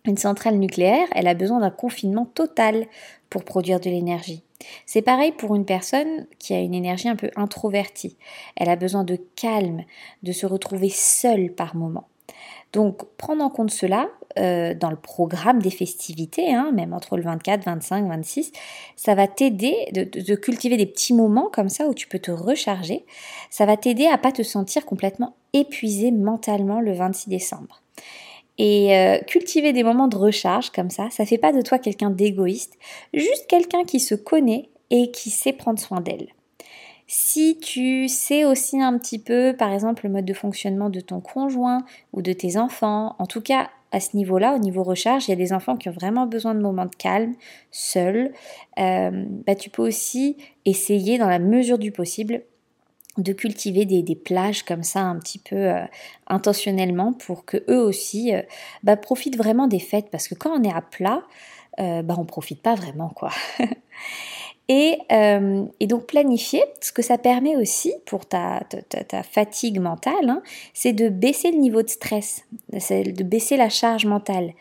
Une 0.06 0.18
centrale 0.18 0.56
nucléaire, 0.56 1.08
elle 1.14 1.28
a 1.28 1.34
besoin 1.34 1.60
d'un 1.60 1.70
confinement 1.70 2.26
total 2.26 2.88
pour 3.30 3.44
produire 3.44 3.80
de 3.80 3.90
l'énergie. 3.90 4.44
C'est 4.86 5.02
pareil 5.02 5.32
pour 5.32 5.56
une 5.56 5.66
personne 5.66 6.26
qui 6.40 6.54
a 6.54 6.60
une 6.60 6.74
énergie 6.74 7.08
un 7.08 7.16
peu 7.16 7.30
introvertie. 7.36 8.18
Elle 8.56 8.70
a 8.70 8.76
besoin 8.76 9.04
de 9.04 9.18
calme, 9.36 9.84
de 10.24 10.32
se 10.32 10.46
retrouver 10.46 10.90
seule 10.90 11.52
par 11.54 11.76
moment. 11.76 12.08
Donc 12.74 13.04
prendre 13.18 13.44
en 13.44 13.50
compte 13.50 13.72
cela 13.72 14.10
euh, 14.38 14.76
dans 14.76 14.92
le 14.92 14.96
programme 14.96 15.60
des 15.62 15.72
festivités, 15.72 16.54
hein, 16.54 16.72
même 16.72 16.94
entre 16.94 17.18
le 17.18 17.24
24, 17.24 17.66
25, 17.66 18.08
26, 18.08 18.52
ça 18.96 19.16
va 19.16 19.28
t'aider 19.28 19.74
de, 19.92 20.36
cultiver 20.36 20.78
des 20.78 20.86
petits 20.86 21.16
moments 21.16 21.50
comme 21.52 21.70
ça 21.70 21.88
où 21.88 21.96
tu 21.96 22.08
peux 22.08 22.20
te 22.20 22.30
recharger. 22.30 23.06
Ça 23.50 23.66
va 23.66 23.76
t'aider 23.76 24.06
à 24.06 24.20
pas 24.20 24.32
te 24.32 24.44
sentir 24.44 24.86
complètement 24.86 25.36
épuisé 25.54 26.12
mentalement 26.12 26.80
le 26.80 26.94
26 26.94 27.30
décembre. 27.30 27.82
Et 28.60 28.96
euh, 28.96 29.18
cultiver 29.22 29.74
des 29.74 29.84
moments 29.84 30.08
de 30.08 30.18
recharge 30.18 30.70
comme 30.70 30.90
ça, 30.92 31.10
ça 31.10 31.26
fait 31.26 31.38
pas 31.38 31.54
de 31.54 31.62
toi 31.62 31.80
quelqu'un 31.80 32.12
d'égoïste, 32.12 32.78
juste 33.14 33.48
quelqu'un 33.48 33.84
qui 33.84 34.00
se 34.00 34.16
connaît 34.16 34.70
et 34.92 35.12
qui 35.12 35.32
sait 35.32 35.54
prendre 35.54 35.80
soin 35.80 36.02
d'elle. 36.02 36.28
Si 37.12 37.58
tu 37.58 38.08
sais 38.08 38.46
aussi 38.46 38.80
un 38.80 38.96
petit 39.00 39.18
peu, 39.18 39.56
par 39.58 39.74
exemple, 39.74 40.06
le 40.06 40.12
mode 40.12 40.26
de 40.26 40.34
fonctionnement 40.36 40.92
de 40.92 41.00
ton 41.00 41.22
conjoint 41.22 41.84
ou 42.14 42.22
de 42.22 42.34
tes 42.34 42.56
enfants, 42.56 43.16
en 43.18 43.26
tout 43.26 43.42
cas 43.42 43.72
à 43.92 44.00
ce 44.00 44.16
niveau-là, 44.16 44.54
au 44.54 44.60
niveau 44.60 44.84
recharge, 44.84 45.28
il 45.28 45.32
y 45.32 45.34
a 45.34 45.36
des 45.36 45.52
enfants 45.52 45.76
qui 45.76 45.90
ont 45.90 45.92
vraiment 45.92 46.28
besoin 46.28 46.54
de 46.54 46.60
moments 46.60 46.86
de 46.86 46.96
calme, 46.96 47.34
seuls. 47.72 48.32
Euh, 48.78 49.26
bah, 49.48 49.56
tu 49.56 49.72
peux 49.72 49.82
aussi 49.82 50.38
essayer, 50.66 51.18
dans 51.18 51.28
la 51.28 51.40
mesure 51.40 51.80
du 51.80 51.92
possible, 51.92 52.44
de 53.18 53.34
cultiver 53.34 53.86
des, 53.86 54.16
plages 54.16 54.62
comme 54.62 54.84
ça 54.84 55.00
un 55.00 55.18
petit 55.18 55.40
peu 55.40 55.56
euh, 55.56 55.84
intentionnellement 56.28 57.14
pour 57.14 57.44
que 57.44 57.58
eux 57.72 57.82
aussi 57.82 58.36
euh, 58.36 58.44
bah, 58.84 58.98
profitent 58.98 59.36
vraiment 59.36 59.66
des 59.66 59.80
fêtes 59.80 60.12
parce 60.12 60.28
que 60.28 60.36
quand 60.36 60.52
on 60.52 60.62
est 60.62 60.72
à 60.72 60.82
plat, 60.82 61.24
bah, 61.80 62.16
on 62.20 62.26
profite 62.26 62.62
pas 62.62 62.76
vraiment 62.76 63.10
quoi. 63.10 63.32
Euh, 64.72 65.66
et, 65.80 65.88
donc 65.88 66.06
planifier, 66.06 66.64
ce 66.82 66.92
que 66.92 67.02
ça 67.02 67.18
permet 67.18 67.56
aussi 67.56 67.94
pour 68.06 68.26
ta, 68.26 68.62
fatigue 69.24 69.80
mentale, 69.80 70.30
hein, 70.30 70.42
c'est 70.74 70.94
de 70.94 71.10
baisser 71.10 71.52
le 71.52 71.58
niveau 71.58 71.82
de 71.82 71.90
stress, 71.90 72.46
de 72.72 73.24
baisser 73.24 73.58
la 73.58 73.70
charge 73.70 74.06
mentale. 74.06 74.54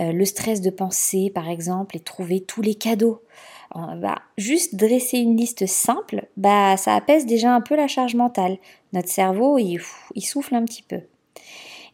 Euh, 0.00 0.12
le 0.12 0.24
stress 0.24 0.62
de 0.62 0.70
penser, 0.70 1.30
par 1.34 1.50
exemple, 1.50 1.96
et 1.96 2.00
trouver 2.00 2.40
tous 2.40 2.62
les 2.62 2.74
cadeaux. 2.74 3.22
Bah, 3.74 4.18
juste 4.36 4.76
dresser 4.76 5.18
une 5.18 5.34
liste 5.34 5.66
simple, 5.66 6.26
bah, 6.36 6.76
ça 6.76 6.94
apaise 6.94 7.24
déjà 7.24 7.54
un 7.54 7.62
peu 7.62 7.74
la 7.74 7.88
charge 7.88 8.14
mentale. 8.14 8.58
Notre 8.92 9.08
cerveau, 9.08 9.56
il 9.58 9.80
souffle 10.20 10.54
un 10.54 10.64
petit 10.64 10.82
peu. 10.82 11.00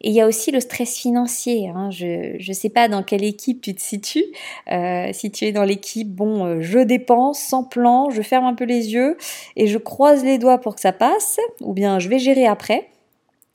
Et 0.00 0.10
il 0.10 0.14
y 0.14 0.20
a 0.20 0.26
aussi 0.26 0.50
le 0.50 0.60
stress 0.60 0.96
financier. 0.96 1.68
Hein. 1.68 1.90
Je 1.90 2.36
ne 2.46 2.52
sais 2.52 2.68
pas 2.68 2.88
dans 2.88 3.02
quelle 3.02 3.24
équipe 3.24 3.60
tu 3.60 3.74
te 3.74 3.80
situes. 3.80 4.26
Euh, 4.70 5.10
si 5.12 5.30
tu 5.30 5.44
es 5.44 5.52
dans 5.52 5.64
l'équipe, 5.64 6.08
bon, 6.08 6.44
euh, 6.44 6.60
je 6.60 6.78
dépense 6.78 7.40
sans 7.40 7.64
plan, 7.64 8.10
je 8.10 8.22
ferme 8.22 8.44
un 8.44 8.54
peu 8.54 8.64
les 8.64 8.92
yeux 8.92 9.16
et 9.56 9.66
je 9.66 9.78
croise 9.78 10.24
les 10.24 10.38
doigts 10.38 10.58
pour 10.58 10.74
que 10.76 10.80
ça 10.80 10.92
passe, 10.92 11.38
ou 11.60 11.72
bien 11.72 11.98
je 11.98 12.08
vais 12.08 12.18
gérer 12.18 12.46
après. 12.46 12.88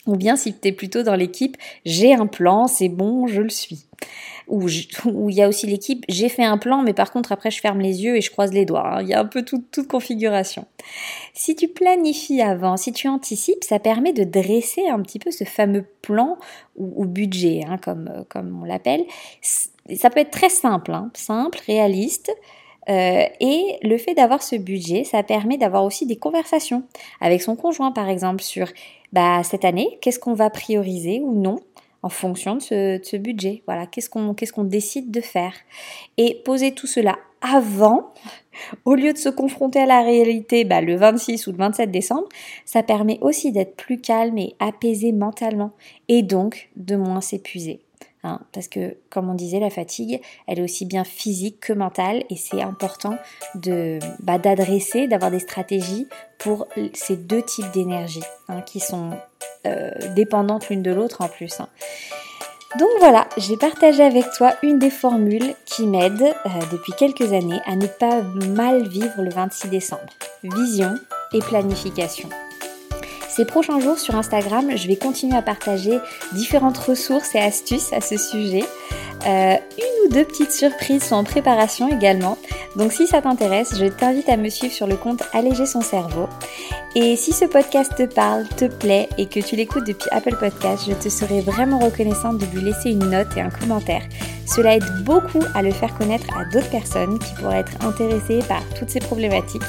Ou 0.06 0.18
bien 0.18 0.36
si 0.36 0.54
tu 0.54 0.68
es 0.68 0.72
plutôt 0.74 1.04
dans 1.04 1.16
l'équipe, 1.16 1.56
j'ai 1.86 2.14
un 2.14 2.28
plan, 2.28 2.68
c'est 2.68 2.90
bon, 2.90 3.26
je 3.26 3.42
le 3.42 3.50
suis 3.50 3.86
où, 4.54 5.30
il 5.30 5.36
y 5.36 5.42
a 5.42 5.48
aussi 5.48 5.66
l'équipe, 5.66 6.06
j'ai 6.08 6.30
fait 6.30 6.44
un 6.44 6.58
plan, 6.58 6.84
mais 6.84 6.94
par 6.94 7.12
contre 7.12 7.32
après 7.32 7.50
je 7.50 7.60
ferme 7.60 7.80
les 7.80 8.04
yeux 8.04 8.18
et 8.18 8.22
je 8.22 8.30
croise 8.30 8.54
les 8.54 8.66
doigts. 8.66 8.98
Hein. 8.98 9.02
Il 9.02 9.08
y 9.08 9.14
a 9.14 9.20
un 9.20 9.26
peu 9.26 9.44
toute 9.44 9.88
configuration. 9.88 10.66
Si 11.34 11.56
tu 11.56 11.68
planifies 11.68 12.42
avant, 12.42 12.78
si 12.78 12.94
tu 12.94 13.08
anticipes, 13.08 13.64
ça 13.64 13.80
permet 13.80 14.14
de 14.14 14.24
dresser 14.24 14.88
un 14.88 15.02
petit 15.02 15.18
peu 15.18 15.32
ce 15.32 15.44
fameux 15.44 15.86
plan 16.02 16.38
ou, 16.76 17.06
budget, 17.06 17.62
hein, 17.68 17.78
comme, 17.78 18.26
comme 18.30 18.62
on 18.62 18.66
l'appelle. 18.66 19.04
Ça 19.42 20.10
peut 20.10 20.20
être 20.20 20.32
très 20.32 20.50
simple, 20.50 20.92
hein, 20.92 21.10
simple, 21.14 21.60
réaliste. 21.66 22.32
Euh, 22.90 23.24
et 23.40 23.80
le 23.82 23.98
fait 23.98 24.14
d'avoir 24.14 24.44
ce 24.44 24.56
budget, 24.56 25.04
ça 25.04 25.24
permet 25.24 25.58
d'avoir 25.58 25.86
aussi 25.86 26.06
des 26.06 26.18
conversations 26.18 26.84
avec 27.22 27.42
son 27.42 27.56
conjoint, 27.56 27.92
par 27.92 28.10
exemple, 28.10 28.44
sur 28.44 28.68
bah, 29.14 29.42
cette 29.44 29.66
année, 29.66 29.98
qu'est-ce 30.02 30.20
qu'on 30.20 30.34
va 30.34 30.50
prioriser 30.50 31.22
ou 31.22 31.34
non 31.34 31.60
en 32.04 32.10
fonction 32.10 32.56
de 32.56 32.62
ce, 32.62 33.18
budget. 33.18 33.64
Voilà, 33.66 33.88
qu'est-ce 33.88 34.10
qu'on 34.10 34.64
décide 34.64 35.10
de 35.10 35.22
faire 35.22 35.54
Et 36.18 36.42
poser 36.46 36.74
tout 36.74 36.88
cela 36.88 37.18
avant, 37.42 38.14
au 38.86 38.96
lieu 38.96 39.14
de 39.14 39.18
se 39.18 39.30
confronter 39.30 39.80
à 39.80 39.86
la 39.86 40.02
réalité 40.02 40.66
bah, 40.66 40.82
le 40.82 40.96
26 40.96 41.48
ou 41.48 41.52
le 41.52 41.58
27 41.58 41.90
décembre, 41.90 42.28
ça 42.66 42.84
permet 42.84 43.18
aussi 43.22 43.52
d'être 43.52 43.76
plus 43.76 44.00
calme 44.00 44.38
et 44.38 44.56
apaisé 44.60 45.12
mentalement 45.12 45.72
et 46.10 46.22
donc 46.22 46.70
de 46.76 46.96
moins 46.96 47.22
s'épuiser. 47.22 47.83
Hein, 48.26 48.40
parce 48.54 48.70
que, 48.70 48.96
comme 49.10 49.30
on 49.30 49.34
disait, 49.34 49.60
la 49.60 49.70
fatigue, 49.70 50.22
elle 50.48 50.60
est 50.60 50.64
aussi 50.64 50.86
bien 50.86 51.04
physique 51.04 51.60
que 51.60 51.74
mentale 51.74 52.24
et 52.30 52.38
c'est 52.38 52.62
important 52.62 53.18
de 53.56 54.00
bah, 54.22 54.38
d'adresser, 54.38 55.08
d'avoir 55.08 55.30
des 55.30 55.40
stratégies 55.40 56.08
pour 56.38 56.68
ces 56.94 57.18
deux 57.18 57.42
types 57.42 57.70
d'énergie 57.74 58.24
hein, 58.48 58.62
qui 58.62 58.80
sont 58.80 59.12
euh, 59.66 59.92
dépendantes 60.16 60.70
l'une 60.70 60.84
de 60.84 60.92
l'autre 60.92 61.22
en 61.22 61.28
plus. 61.28 61.60
Hein. 61.60 61.68
Donc 62.80 62.90
voilà, 63.00 63.28
j'ai 63.38 63.58
partagé 63.58 64.04
avec 64.04 64.32
toi 64.32 64.54
une 64.64 64.80
des 64.80 64.90
formules 64.90 65.54
qui 65.66 65.86
m'aide 65.86 66.22
euh, 66.22 66.50
depuis 66.72 66.94
quelques 66.94 67.34
années 67.34 67.60
à 67.66 67.76
ne 67.76 67.88
pas 67.88 68.22
mal 68.22 68.88
vivre 68.88 69.22
le 69.22 69.30
26 69.30 69.68
décembre. 69.68 70.14
Vision 70.44 70.96
et 71.34 71.40
planification. 71.40 72.30
Ces 73.36 73.46
prochains 73.46 73.80
jours 73.80 73.98
sur 73.98 74.16
Instagram, 74.16 74.70
je 74.76 74.88
vais 74.88 74.96
continuer 74.96 75.36
à 75.36 75.42
partager 75.42 75.98
différentes 76.34 76.78
ressources 76.78 77.34
et 77.34 77.40
astuces 77.40 77.92
à 77.92 78.00
ce 78.00 78.16
sujet. 78.16 78.64
Euh, 79.26 79.56
une 79.80 80.06
ou 80.06 80.14
deux 80.14 80.24
petites 80.24 80.52
surprises 80.52 81.02
sont 81.02 81.16
en 81.16 81.24
préparation 81.24 81.90
également. 81.90 82.38
Donc 82.76 82.92
si 82.92 83.08
ça 83.08 83.24
t'intéresse, 83.24 83.74
je 83.80 83.86
t'invite 83.86 84.30
à 84.30 84.38
me 84.38 84.50
suivre 84.50 84.72
sur 84.72 84.86
le 84.86 84.98
compte 84.98 85.24
Alléger 85.34 85.66
son 85.66 85.82
cerveau. 85.82 86.28
Et 86.94 87.16
si 87.16 87.34
ce 87.34 87.46
podcast 87.46 87.96
te 87.98 88.04
parle, 88.04 88.48
te 88.50 88.66
plaît 88.66 89.10
et 89.18 89.26
que 89.26 89.40
tu 89.40 89.56
l'écoutes 89.56 89.88
depuis 89.88 90.10
Apple 90.12 90.36
Podcast, 90.36 90.84
je 90.88 90.94
te 90.94 91.10
serais 91.10 91.42
vraiment 91.42 91.80
reconnaissante 91.80 92.38
de 92.38 92.46
lui 92.56 92.62
laisser 92.62 92.92
une 92.92 93.10
note 93.10 93.36
et 93.36 93.42
un 93.42 93.50
commentaire. 93.50 94.04
Cela 94.46 94.76
aide 94.76 95.04
beaucoup 95.06 95.42
à 95.56 95.64
le 95.64 95.72
faire 95.72 95.98
connaître 95.98 96.28
à 96.38 96.46
d'autres 96.46 96.70
personnes 96.70 97.18
qui 97.18 97.34
pourraient 97.34 97.62
être 97.62 97.84
intéressées 97.84 98.42
par 98.48 98.62
toutes 98.78 98.92
ces 98.92 99.00
problématiques 99.00 99.64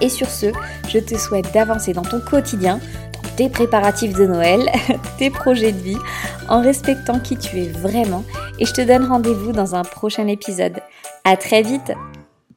et 0.00 0.08
sur 0.08 0.28
ce, 0.28 0.46
je 0.88 0.98
te 0.98 1.16
souhaite 1.16 1.52
d'avancer 1.52 1.92
dans 1.92 2.02
ton 2.02 2.20
quotidien, 2.20 2.80
dans 3.22 3.28
tes 3.36 3.48
préparatifs 3.48 4.14
de 4.14 4.26
Noël, 4.26 4.70
tes 5.18 5.30
projets 5.30 5.72
de 5.72 5.80
vie, 5.80 5.98
en 6.48 6.60
respectant 6.60 7.18
qui 7.18 7.36
tu 7.36 7.60
es 7.60 7.68
vraiment. 7.68 8.24
Et 8.58 8.66
je 8.66 8.72
te 8.72 8.80
donne 8.80 9.06
rendez-vous 9.06 9.52
dans 9.52 9.74
un 9.74 9.82
prochain 9.82 10.26
épisode. 10.26 10.80
À 11.24 11.36
très 11.36 11.62
vite 11.62 11.92